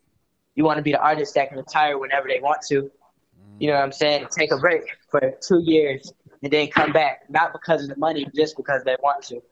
You 0.55 0.65
want 0.65 0.77
to 0.77 0.83
be 0.83 0.93
the 0.93 1.01
artist 1.01 1.35
that 1.35 1.49
can 1.49 1.59
retire 1.59 1.99
whenever 1.99 2.29
they 2.29 2.41
want 2.41 2.63
to. 2.69 2.91
You 3.59 3.69
know 3.69 3.75
what 3.75 3.83
I'm 3.83 3.93
saying? 3.93 4.29
Take 4.31 4.53
a 4.53 4.57
break 4.57 4.83
for 5.11 5.35
two 5.47 5.61
years 5.61 6.13
and 6.43 6.53
then 6.53 6.69
come 6.69 6.93
back, 6.93 7.25
not 7.29 7.53
because 7.53 7.83
of 7.83 7.91
the 7.91 7.97
money, 7.97 8.27
just 8.35 8.57
because 8.57 8.83
they 8.85 8.97
want 9.03 9.23
to. 9.25 9.43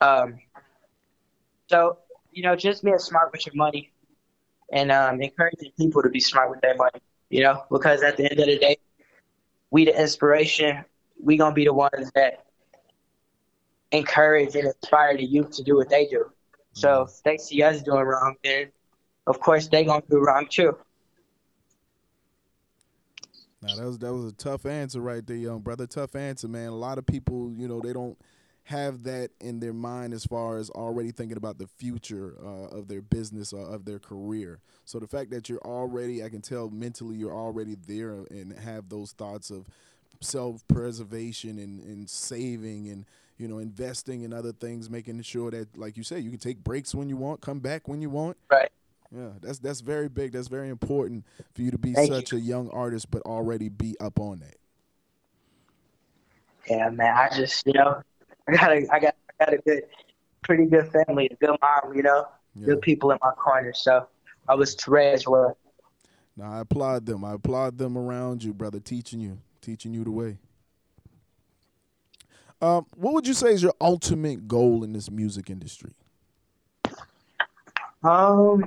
Um, 0.00 0.38
so, 1.68 1.98
you 2.32 2.42
know, 2.42 2.56
just 2.56 2.82
being 2.82 2.98
smart 2.98 3.32
with 3.32 3.44
your 3.46 3.54
money 3.54 3.92
and 4.72 4.90
um, 4.90 5.20
encouraging 5.20 5.72
people 5.78 6.02
to 6.02 6.08
be 6.08 6.20
smart 6.20 6.50
with 6.50 6.60
their 6.60 6.74
money, 6.76 7.00
you 7.30 7.42
know, 7.42 7.64
because 7.70 8.02
at 8.02 8.16
the 8.16 8.30
end 8.30 8.40
of 8.40 8.46
the 8.46 8.58
day, 8.58 8.76
we 9.70 9.84
the 9.84 10.00
inspiration. 10.00 10.84
We 11.22 11.36
gonna 11.36 11.54
be 11.54 11.64
the 11.64 11.72
ones 11.72 12.10
that 12.14 12.44
encourage 13.92 14.54
and 14.56 14.66
inspire 14.66 15.16
the 15.16 15.24
youth 15.24 15.50
to 15.52 15.62
do 15.62 15.76
what 15.76 15.88
they 15.88 16.06
do. 16.06 16.30
So 16.72 17.02
if 17.02 17.22
they 17.24 17.36
see 17.36 17.62
us 17.62 17.82
doing 17.82 18.04
wrong, 18.04 18.34
then 18.42 18.70
of 19.26 19.40
course 19.40 19.68
they 19.68 19.84
gonna 19.84 20.02
do 20.10 20.18
wrong 20.18 20.46
too. 20.50 20.76
Now 23.62 23.76
that 23.76 23.86
was 23.86 23.98
that 23.98 24.12
was 24.12 24.26
a 24.26 24.32
tough 24.32 24.66
answer 24.66 25.00
right 25.00 25.26
there, 25.26 25.36
young 25.36 25.60
brother. 25.60 25.86
Tough 25.86 26.16
answer, 26.16 26.48
man. 26.48 26.68
A 26.68 26.76
lot 26.76 26.98
of 26.98 27.06
people, 27.06 27.52
you 27.56 27.66
know, 27.66 27.80
they 27.80 27.92
don't 27.92 28.18
have 28.64 29.02
that 29.04 29.30
in 29.40 29.60
their 29.60 29.74
mind 29.74 30.14
as 30.14 30.24
far 30.24 30.56
as 30.56 30.70
already 30.70 31.10
thinking 31.10 31.36
about 31.36 31.58
the 31.58 31.66
future 31.66 32.34
uh, 32.42 32.76
of 32.76 32.88
their 32.88 33.02
business 33.02 33.52
or 33.52 33.62
of 33.66 33.84
their 33.84 33.98
career. 33.98 34.60
So 34.86 34.98
the 34.98 35.06
fact 35.06 35.30
that 35.30 35.48
you're 35.48 35.60
already, 35.60 36.24
I 36.24 36.30
can 36.30 36.40
tell 36.40 36.70
mentally, 36.70 37.16
you're 37.16 37.34
already 37.34 37.76
there 37.86 38.24
and 38.30 38.52
have 38.58 38.88
those 38.88 39.12
thoughts 39.12 39.50
of 39.50 39.66
self-preservation 40.20 41.58
and, 41.58 41.80
and 41.82 42.08
saving 42.08 42.88
and 42.88 43.04
you 43.36 43.48
know 43.48 43.58
investing 43.58 44.22
in 44.22 44.32
other 44.32 44.52
things, 44.52 44.88
making 44.88 45.20
sure 45.22 45.50
that, 45.50 45.76
like 45.76 45.98
you 45.98 46.02
said, 46.02 46.22
you 46.22 46.30
can 46.30 46.38
take 46.38 46.64
breaks 46.64 46.94
when 46.94 47.08
you 47.08 47.16
want, 47.16 47.42
come 47.42 47.60
back 47.60 47.86
when 47.86 48.00
you 48.00 48.08
want. 48.08 48.38
Right. 48.50 48.70
Yeah, 49.14 49.30
that's 49.42 49.58
that's 49.58 49.80
very 49.80 50.08
big. 50.08 50.32
That's 50.32 50.48
very 50.48 50.70
important 50.70 51.24
for 51.54 51.62
you 51.62 51.70
to 51.70 51.78
be 51.78 51.92
Thank 51.92 52.10
such 52.10 52.32
a 52.32 52.40
young 52.40 52.70
artist, 52.70 53.10
but 53.10 53.22
already 53.22 53.68
be 53.68 53.96
up 54.00 54.18
on 54.18 54.38
that. 54.40 54.56
Yeah, 56.68 56.88
man. 56.88 57.14
I 57.14 57.28
just, 57.28 57.66
you 57.66 57.74
know, 57.74 58.02
I 58.48 58.52
got 58.56 58.72
a, 58.72 58.86
I 58.92 58.98
got, 59.00 59.14
I 59.40 59.44
got 59.44 59.54
a 59.54 59.58
good, 59.58 59.82
pretty 60.42 60.66
good 60.66 60.90
family, 60.92 61.28
a 61.30 61.36
good 61.36 61.56
mom, 61.62 61.94
you 61.94 62.02
know, 62.02 62.26
Yeah. 62.54 62.66
good 62.66 62.80
people 62.82 63.10
in 63.10 63.18
my 63.22 63.30
corner. 63.32 63.72
So 63.74 64.06
I 64.48 64.54
was 64.54 64.76
raised 64.86 65.26
well. 65.26 65.56
Now 66.36 66.52
I 66.52 66.60
applaud 66.60 67.06
them. 67.06 67.24
I 67.24 67.34
applaud 67.34 67.78
them 67.78 67.96
around 67.96 68.42
you, 68.42 68.52
brother, 68.52 68.80
teaching 68.80 69.20
you, 69.20 69.38
teaching 69.60 69.94
you 69.94 70.04
the 70.04 70.10
way. 70.10 70.38
Um, 72.60 72.86
what 72.96 73.14
would 73.14 73.26
you 73.26 73.34
say 73.34 73.52
is 73.52 73.62
your 73.62 73.74
ultimate 73.80 74.48
goal 74.48 74.84
in 74.84 74.92
this 74.92 75.10
music 75.10 75.50
industry? 75.50 75.92
Um, 78.02 78.64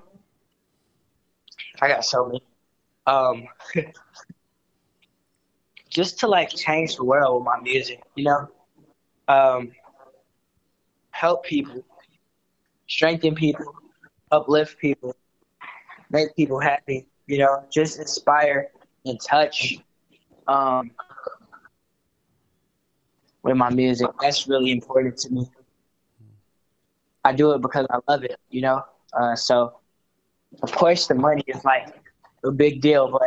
I 1.81 1.87
got 1.87 2.05
so 2.05 2.25
many. 2.25 2.43
Um, 3.07 3.47
just 5.89 6.19
to 6.19 6.27
like 6.27 6.49
change 6.49 6.95
the 6.95 7.03
world 7.03 7.35
with 7.35 7.45
my 7.45 7.59
music, 7.61 8.01
you 8.15 8.25
know. 8.25 8.47
Um, 9.27 9.71
help 11.11 11.43
people, 11.45 11.83
strengthen 12.87 13.35
people, 13.35 13.73
uplift 14.31 14.77
people, 14.79 15.15
make 16.09 16.35
people 16.35 16.59
happy. 16.59 17.07
You 17.27 17.39
know, 17.39 17.63
just 17.71 17.99
inspire 17.99 18.69
and 19.05 19.19
touch. 19.21 19.77
Um, 20.47 20.91
with 23.43 23.55
my 23.57 23.69
music, 23.69 24.07
that's 24.21 24.47
really 24.47 24.71
important 24.71 25.17
to 25.17 25.29
me. 25.31 25.49
I 27.23 27.33
do 27.33 27.51
it 27.51 27.61
because 27.61 27.85
I 27.89 27.99
love 28.09 28.23
it, 28.23 28.37
you 28.49 28.61
know. 28.61 28.83
Uh, 29.13 29.35
so, 29.35 29.79
of 30.61 30.71
course, 30.71 31.07
the 31.07 31.15
money 31.15 31.43
is 31.47 31.63
like 31.63 31.87
a 32.43 32.51
big 32.51 32.81
deal, 32.81 33.09
but 33.11 33.21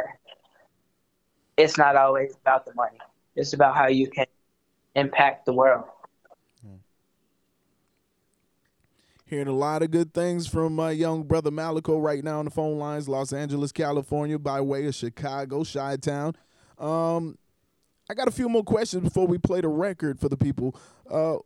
it's 1.56 1.76
not 1.76 1.96
always 1.96 2.34
about 2.42 2.64
the 2.64 2.74
money. 2.74 2.98
It's 3.36 3.52
about 3.52 3.76
how 3.76 3.88
you 3.88 4.08
can 4.08 4.26
impact 4.94 5.46
the 5.46 5.52
world. 5.52 5.84
Hearing 9.26 9.46
a 9.46 9.52
lot 9.52 9.82
of 9.82 9.92
good 9.92 10.12
things 10.12 10.48
from 10.48 10.74
my 10.74 10.90
young 10.90 11.22
brother 11.22 11.52
Malico 11.52 11.98
right 11.98 12.24
now 12.24 12.40
on 12.40 12.46
the 12.46 12.50
phone 12.50 12.80
lines, 12.80 13.08
Los 13.08 13.32
Angeles, 13.32 13.70
California, 13.70 14.40
by 14.40 14.60
way 14.60 14.86
of 14.86 14.94
Chicago, 14.96 15.62
Chi 15.62 15.96
Town. 15.98 16.34
Um, 16.78 17.38
I 18.10 18.14
got 18.14 18.26
a 18.26 18.32
few 18.32 18.48
more 18.48 18.64
questions 18.64 19.04
before 19.04 19.28
we 19.28 19.38
play 19.38 19.60
the 19.60 19.68
record 19.68 20.18
for 20.18 20.28
the 20.28 20.36
people. 20.36 20.74
Uh, 21.08 21.36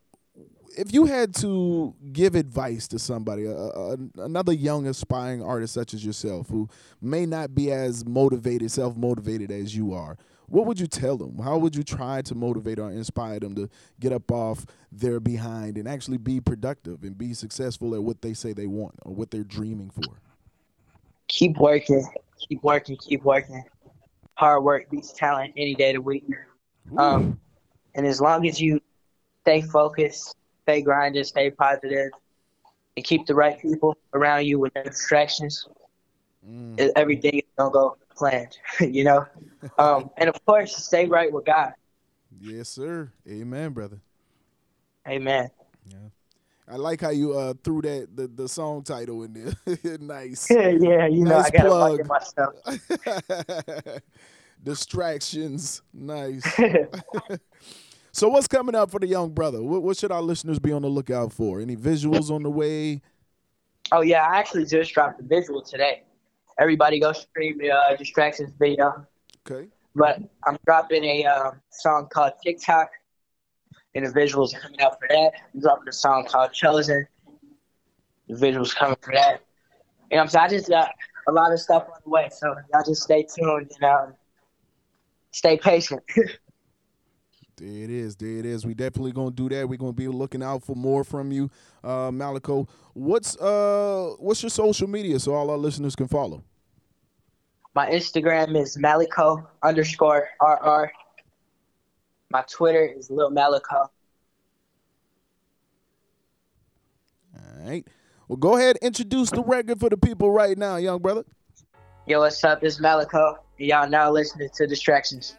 if 0.79 0.95
you 0.95 1.05
had 1.05 1.35
to 1.37 1.95
give 2.11 2.35
advice 2.35 2.89
to 2.89 2.99
somebody, 2.99 3.47
uh, 3.47 3.97
another 4.17 4.55
young 4.55 4.87
aspiring 4.87 5.43
artist 5.43 5.75
such 5.75 5.93
as 5.93 6.05
yourself, 6.05 6.49
who 6.49 6.71
may 7.03 7.27
not 7.27 7.55
be 7.55 7.71
as 7.71 8.07
motivated, 8.07 8.71
self 8.71 8.97
motivated 8.97 9.51
as 9.53 9.77
you 9.77 9.93
are, 9.93 10.17
what 10.49 10.67
would 10.67 10.79
you 10.79 10.87
tell 10.87 11.17
them? 11.17 11.39
How 11.39 11.57
would 11.59 11.75
you 11.75 11.83
try 11.83 12.23
to 12.23 12.35
motivate 12.35 12.79
or 12.79 12.91
inspire 12.91 13.41
them 13.41 13.55
to 13.55 13.69
get 14.01 14.13
up 14.13 14.31
off 14.31 14.67
their 14.93 15.21
behind 15.21 15.79
and 15.79 15.89
actually 15.89 16.19
be 16.19 16.41
productive 16.41 17.03
and 17.03 17.17
be 17.17 17.35
successful 17.35 17.95
at 17.95 18.03
what 18.03 18.23
they 18.23 18.35
say 18.35 18.53
they 18.53 18.67
want 18.67 18.95
or 19.03 19.15
what 19.15 19.31
they're 19.31 19.45
dreaming 19.45 19.91
for? 19.91 20.19
Keep 21.29 21.57
working, 21.59 22.07
keep 22.39 22.63
working, 22.63 22.97
keep 22.97 23.23
working. 23.25 23.65
Hard 24.35 24.65
work 24.65 24.91
beats 24.91 25.13
talent 25.13 25.55
any 25.57 25.75
day 25.75 25.91
of 25.91 25.95
the 25.95 26.01
week. 26.03 26.25
Um, 26.99 27.41
and 27.95 28.07
as 28.07 28.21
long 28.21 28.47
as 28.47 28.61
you 28.61 28.81
stay 29.43 29.63
focused, 29.63 30.37
stay 30.63 30.83
grinding, 30.83 31.25
stay 31.25 31.51
positive, 31.51 32.11
and 32.97 33.05
keep 33.05 33.27
the 33.27 33.35
right 33.35 33.61
people 33.61 33.97
around 34.13 34.45
you 34.47 34.59
with 34.59 34.75
no 34.75 34.83
distractions, 34.83 35.67
Mm. 36.47 36.93
everything 36.95 37.39
is 37.39 37.43
gonna 37.57 37.71
go 37.71 37.97
planned. 38.17 38.59
you 38.81 39.05
know, 39.05 39.27
um, 39.79 40.11
and 40.17 40.29
of 40.29 40.45
course, 40.45 40.77
stay 40.77 41.07
right 41.07 41.33
with 41.33 41.45
God. 41.45 41.73
Yes, 42.41 42.69
sir. 42.69 43.11
Amen, 43.29 43.73
brother. 43.73 44.01
Amen. 45.09 45.51
Yeah. 45.87 45.97
I 46.67 46.77
like 46.77 47.03
how 47.03 47.11
you 47.11 47.35
uh, 47.35 47.55
threw 47.63 47.83
that 47.83 48.17
the, 48.17 48.27
the 48.27 48.49
song 48.49 48.83
title 48.83 49.23
in 49.23 49.35
there. 49.35 49.99
nice. 50.01 50.51
yeah, 50.51 50.69
yeah, 50.69 51.07
you 51.07 51.25
know, 51.25 51.39
Nice 51.39 51.47
I 51.47 51.51
gotta 51.51 51.69
plug. 51.69 52.07
myself. 52.07 52.55
Distractions. 54.63 55.83
Nice. 55.93 56.43
so 58.13 58.29
what's 58.29 58.49
coming 58.49 58.75
up 58.75 58.91
for 58.91 58.99
the 58.99 59.07
young 59.07 59.31
brother? 59.31 59.63
What, 59.63 59.83
what 59.83 59.99
should 59.99 60.11
our 60.11 60.23
listeners 60.23 60.59
be 60.59 60.73
on 60.73 60.81
the 60.81 60.89
lookout 60.89 61.35
for? 61.35 61.61
Any 61.61 61.77
visuals 61.77 62.31
on 62.31 62.43
the 62.43 62.51
way? 62.51 63.03
oh 63.93 64.01
yeah, 64.01 64.27
I 64.27 64.39
actually 64.39 64.65
just 64.65 64.93
dropped 64.93 65.19
the 65.19 65.25
visual 65.25 65.63
today. 65.63 66.03
Everybody 66.59 67.01
go 67.01 67.13
stream 67.13 67.59
the 67.59 67.71
uh, 67.71 67.97
distractions 67.97 68.53
video. 68.59 69.07
Okay. 69.51 69.69
But 69.95 70.21
I'm 70.47 70.59
dropping 70.67 71.05
a 71.05 71.27
um, 71.27 71.61
song 71.71 72.09
called 72.13 72.33
TikTok, 72.43 72.91
and 73.95 74.07
the 74.07 74.11
visuals 74.11 74.59
coming 74.61 74.81
out 74.81 74.99
for 74.99 75.09
that. 75.09 75.33
I'm 75.53 75.61
dropping 75.61 75.89
a 75.89 75.93
song 75.93 76.27
called 76.29 76.53
Chosen. 76.53 77.07
The 78.29 78.35
visuals 78.35 78.75
coming 78.75 78.97
for 79.01 79.13
that. 79.15 79.43
You 80.11 80.17
know 80.17 80.23
I'm 80.23 80.29
saying? 80.29 80.45
I 80.45 80.49
just 80.49 80.69
got 80.69 80.91
a 81.29 81.33
lot 81.33 81.53
of 81.53 81.61
stuff 81.61 81.85
on 81.85 82.01
the 82.05 82.11
way, 82.11 82.29
so 82.31 82.55
y'all 82.73 82.85
just 82.85 83.03
stay 83.03 83.25
tuned 83.25 83.71
and 83.81 83.85
um, 83.85 84.15
stay 85.33 85.57
patient. 85.57 86.03
There 87.57 87.85
it 87.85 87.91
is. 87.91 88.17
There 88.17 88.39
it 88.39 88.47
is. 88.47 88.67
We 88.67 88.75
definitely 88.75 89.13
gonna 89.13 89.31
do 89.31 89.49
that. 89.49 89.69
We're 89.69 89.79
gonna 89.79 89.93
be 89.93 90.09
looking 90.09 90.43
out 90.43 90.65
for 90.65 90.75
more 90.75 91.05
from 91.05 91.31
you, 91.31 91.51
uh, 91.85 92.11
Malico. 92.11 92.69
What's 92.95 93.37
uh 93.37 94.15
what's 94.19 94.43
your 94.43 94.51
social 94.51 94.89
media 94.89 95.21
so 95.21 95.35
all 95.35 95.51
our 95.51 95.57
listeners 95.57 95.95
can 95.95 96.09
follow? 96.09 96.43
My 97.75 97.91
Instagram 97.91 98.61
is 98.61 98.77
Malico 98.79 99.49
underscore 99.63 100.29
RR. 100.41 100.91
My 102.31 102.43
Twitter 102.51 102.85
is 102.87 103.11
Lil 103.11 103.31
Malico. 103.31 103.91
All 107.37 107.65
right. 107.65 107.87
Well, 108.27 108.37
go 108.37 108.57
ahead 108.57 108.79
introduce 108.83 109.31
the 109.31 109.43
record 109.43 109.79
for 109.79 109.91
the 109.91 109.97
people 109.97 110.31
right 110.31 110.57
now, 110.57 110.77
young 110.77 111.01
brother. 111.01 111.25
Yo, 112.07 112.21
what's 112.21 112.43
up? 112.43 112.65
It's 112.65 112.81
Malico. 112.81 113.39
And 113.59 113.69
y'all 113.69 113.89
now 113.89 114.11
listening 114.11 114.49
to 114.55 114.67
Distractions. 114.67 115.37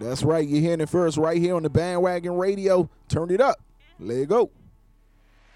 That's 0.00 0.22
right. 0.22 0.46
You're 0.48 0.60
hearing 0.62 0.80
it 0.80 0.88
first 0.88 1.18
right 1.18 1.36
here 1.40 1.54
on 1.54 1.62
the 1.62 1.70
bandwagon 1.70 2.32
radio. 2.36 2.88
Turn 3.08 3.30
it 3.30 3.40
up. 3.40 3.60
Let 3.98 4.16
it 4.16 4.28
go. 4.30 4.50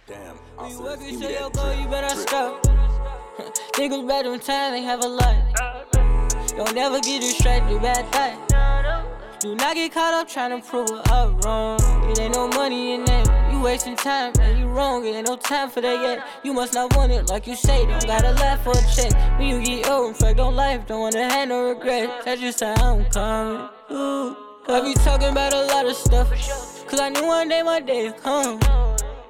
Damn. 0.07 0.37
When 0.37 0.70
you 0.70 0.76
Also, 0.76 0.83
work 0.85 0.98
give 1.00 1.09
and 1.09 1.18
me 1.20 1.33
your 1.33 1.50
that 1.50 1.52
goal, 1.54 1.74
you 1.74 1.88
better 1.88 2.14
drip. 2.14 2.28
stop. 2.28 2.62
Niggas 3.74 4.07
better 4.07 4.35
in 4.35 4.40
time, 4.40 4.72
they 4.72 4.83
have 4.83 5.02
a 5.02 5.09
lot. 5.09 5.35
Don't 6.57 6.74
never 6.74 7.00
get 7.00 7.22
distracted, 7.22 7.80
bad 7.80 8.07
thought. 8.12 9.40
Do 9.40 9.54
not 9.57 9.74
get 9.74 9.92
caught 9.92 10.14
up 10.14 10.28
trying 10.28 10.61
to 10.61 10.66
prove 10.66 10.88
it 10.90 11.11
up 11.11 11.44
wrong. 11.44 11.78
It 12.11 12.20
ain't 12.20 12.35
no 12.35 12.46
money 12.48 12.92
in 12.94 13.04
that. 13.07 13.52
You 13.52 13.61
wasting 13.61 13.96
time, 13.96 14.33
and 14.40 14.59
you 14.59 14.63
wrong, 14.75 15.05
ain't 15.07 15.29
no 15.29 15.37
time 15.37 15.71
for 15.71 15.81
that 15.81 16.03
yet. 16.03 16.27
You 16.43 16.53
must 16.53 16.75
not 16.75 16.95
want 16.97 17.13
it 17.13 17.31
like 17.31 17.47
you 17.47 17.57
say, 17.57 17.87
don't 17.87 18.07
gotta 18.07 18.33
laugh 18.33 18.63
for 18.65 18.73
a 18.73 18.83
check. 18.95 19.13
When 19.39 19.49
you 19.49 19.65
get 19.65 19.89
old, 19.89 20.09
in 20.09 20.15
fact, 20.15 20.37
don't 20.37 20.57
life, 20.57 20.87
don't 20.87 21.01
wanna 21.01 21.31
have 21.31 21.49
no 21.49 21.69
regret. 21.69 22.25
That's 22.25 22.41
just 22.41 22.61
how 22.61 22.75
I'm 22.75 23.05
coming. 23.07 23.69
Ooh. 23.93 24.37
I 24.67 24.81
be 24.81 24.95
talking 24.95 25.29
about 25.29 25.53
a 25.53 25.67
lot 25.67 25.87
of 25.87 25.95
stuff, 25.95 26.31
cause 26.89 26.99
I 26.99 27.11
knew 27.11 27.27
one 27.27 27.49
day 27.49 27.63
my 27.63 27.81
day 27.81 28.07
would 28.09 28.17
come. 28.23 28.59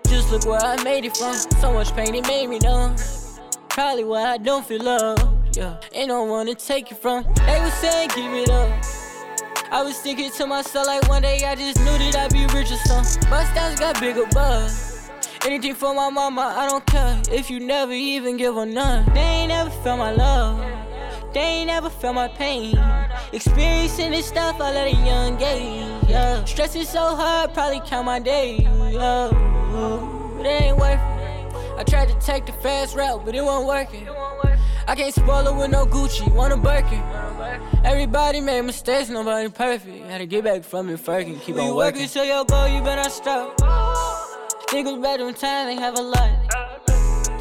Just 0.06 0.30
look 0.30 0.46
where 0.46 0.60
I 0.60 0.80
made 0.84 1.04
it 1.04 1.16
from. 1.16 1.34
So 1.34 1.72
much 1.72 1.94
pain, 1.94 2.14
it 2.14 2.26
made 2.26 2.48
me 2.48 2.60
numb. 2.60 2.94
Probably 3.68 4.04
why 4.04 4.22
I 4.22 4.38
don't 4.38 4.64
feel 4.64 4.82
love. 4.82 5.18
Yeah, 5.56 5.80
ain't 5.92 6.08
no 6.08 6.22
one 6.22 6.46
to 6.46 6.54
take 6.54 6.92
it 6.92 6.98
from. 6.98 7.24
They 7.46 7.60
was 7.60 7.72
saying, 7.74 8.10
give 8.14 8.32
it 8.32 8.48
up. 8.48 8.84
I 9.72 9.82
was 9.82 9.98
thinking 9.98 10.30
to 10.30 10.46
myself 10.46 10.86
like 10.86 11.08
one 11.08 11.22
day 11.22 11.42
I 11.44 11.56
just 11.56 11.78
knew 11.80 11.98
that 11.98 12.14
I'd 12.16 12.32
be 12.32 12.46
rich 12.56 12.70
or 12.70 12.76
something. 12.86 13.28
My 13.28 13.42
stats 13.42 13.80
got 13.80 13.98
bigger 13.98 14.26
buzz. 14.32 14.93
Anything 15.46 15.74
for 15.74 15.94
my 15.94 16.08
mama, 16.08 16.54
I 16.56 16.66
don't 16.66 16.86
care 16.86 17.20
if 17.30 17.50
you 17.50 17.60
never 17.60 17.92
even 17.92 18.38
give 18.38 18.54
her 18.54 18.64
none. 18.64 19.04
They 19.12 19.20
ain't 19.20 19.48
never 19.48 19.68
felt 19.68 19.98
my 19.98 20.10
love. 20.10 20.58
They 21.34 21.40
ain't 21.40 21.66
never 21.66 21.90
felt 21.90 22.14
my 22.14 22.28
pain. 22.28 22.78
Experiencing 23.30 24.12
this 24.12 24.26
stuff 24.26 24.58
all 24.58 24.62
at 24.62 24.86
a 24.86 24.96
young 25.04 25.38
age. 25.42 26.08
Yeah. 26.08 26.42
Stressing 26.44 26.84
so 26.84 27.14
hard, 27.14 27.52
probably 27.52 27.82
count 27.86 28.06
my 28.06 28.20
days. 28.20 28.62
Yeah. 28.62 29.28
But 30.36 30.46
it 30.46 30.62
ain't 30.62 30.78
worth 30.78 30.94
it. 30.94 31.78
I 31.78 31.84
tried 31.86 32.08
to 32.08 32.18
take 32.20 32.46
the 32.46 32.52
fast 32.52 32.96
route, 32.96 33.26
but 33.26 33.34
it 33.34 33.44
wasn't 33.44 33.66
working. 33.68 34.08
I 34.88 34.94
can't 34.94 35.12
spoil 35.14 35.46
it 35.46 35.54
with 35.54 35.70
no 35.70 35.84
Gucci, 35.84 36.32
want 36.34 36.54
a 36.54 36.56
Birkin. 36.56 37.02
Everybody 37.84 38.40
made 38.40 38.62
mistakes, 38.62 39.10
nobody 39.10 39.50
perfect. 39.50 40.06
Had 40.06 40.18
to 40.18 40.26
get 40.26 40.44
back 40.44 40.64
from 40.64 40.88
it 40.88 41.00
first 41.00 41.26
and 41.26 41.38
keep 41.42 41.56
on 41.56 41.74
working. 41.74 42.06
So 42.06 42.22
your 42.22 42.46
goal, 42.46 42.66
you 42.68 42.82
better 42.82 43.10
stop. 43.10 43.60
Niggas 44.74 45.28
in 45.28 45.34
time, 45.34 45.66
they 45.66 45.76
have 45.76 45.96
a 45.96 46.02
lot. 46.02 46.30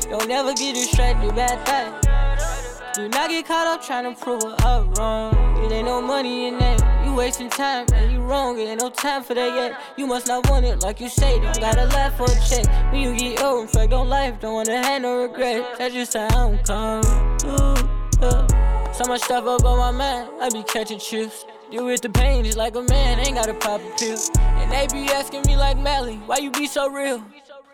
Don't 0.02 0.28
never 0.28 0.54
get 0.54 0.76
distracted, 0.76 1.30
do 1.30 1.36
bad 1.36 1.66
thought. 1.66 2.94
Do 2.94 3.10
not 3.10 3.32
get 3.32 3.48
caught 3.48 3.66
up 3.66 3.84
trying 3.84 4.04
to 4.04 4.22
prove 4.22 4.44
it 4.44 4.64
up 4.64 4.96
wrong. 5.00 5.34
It 5.66 5.72
ain't 5.72 5.88
no 5.88 6.00
money 6.00 6.46
in 6.46 6.60
that. 6.60 7.04
You 7.04 7.16
wasting 7.16 7.50
time 7.50 7.88
and 7.92 8.12
you 8.12 8.22
wrong. 8.22 8.60
It 8.60 8.66
ain't 8.66 8.82
no 8.82 8.92
time 8.92 9.24
for 9.24 9.34
that 9.34 9.56
yet. 9.56 9.82
You 9.98 10.06
must 10.06 10.28
not 10.28 10.48
want 10.48 10.66
it 10.66 10.84
like 10.84 11.02
you 11.02 11.10
say. 11.10 11.40
Don't 11.40 11.60
gotta 11.60 11.86
laugh 11.86 12.16
for 12.18 12.26
a 12.26 12.40
check. 12.48 12.68
When 12.92 13.02
you 13.02 13.18
get 13.18 13.42
old, 13.42 13.68
fact, 13.72 13.90
don't 13.90 14.10
life. 14.10 14.40
Don't 14.40 14.54
wanna 14.54 14.84
have 14.84 15.02
no 15.02 15.24
regret. 15.24 15.80
That's 15.80 15.96
just 15.96 16.14
how 16.14 16.28
I'm 16.28 16.60
coming. 16.60 17.04
Ooh. 17.48 18.94
So 18.94 19.06
much 19.08 19.22
stuff 19.22 19.48
up 19.48 19.66
on 19.66 19.80
my 19.80 19.90
mind. 19.90 20.30
I 20.40 20.50
be 20.50 20.62
catching 20.62 21.00
chips. 21.00 21.46
You 21.74 21.86
with 21.86 22.02
the 22.02 22.10
pain 22.10 22.46
just 22.46 22.56
like 22.56 22.76
a 22.76 22.84
man, 22.84 23.18
ain't 23.18 23.34
gotta 23.34 23.56
pop 23.56 23.82
a 23.82 23.98
pill. 23.98 24.20
And 24.38 24.72
they 24.72 24.86
be 24.94 25.12
asking 25.12 25.42
me 25.48 25.58
like 25.58 25.76
Mally, 25.76 26.18
why 26.28 26.38
you 26.38 26.52
be 26.52 26.68
so 26.68 26.88
real? 26.88 27.26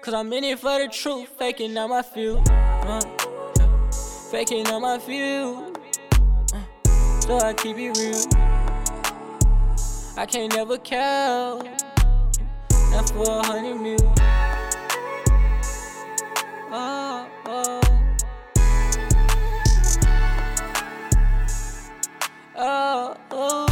Cause 0.02 0.14
I'm 0.14 0.32
in 0.32 0.46
it 0.46 0.58
for 0.58 0.80
the 0.80 0.88
truth, 0.88 1.28
faking 1.38 1.78
out 1.78 1.90
my 1.90 2.02
feel, 2.02 2.42
Uh, 2.48 3.02
uh, 3.60 3.92
faking 4.32 4.66
out 4.68 4.80
my 4.80 5.00
feel, 5.00 5.74
Uh, 6.54 7.20
so 7.20 7.40
I 7.40 7.54
keep 7.54 7.76
it 7.78 7.98
real. 7.98 8.24
I 10.16 10.26
can't 10.26 10.56
never 10.56 10.78
count. 10.78 11.68
Not 12.92 13.10
for 13.10 13.30
a 13.30 13.46
hundred 13.46 13.82
mil. 13.82 14.14
Oh, 16.72 17.28
oh. 17.48 17.82
Oh, 22.56 23.18
oh. 23.32 23.69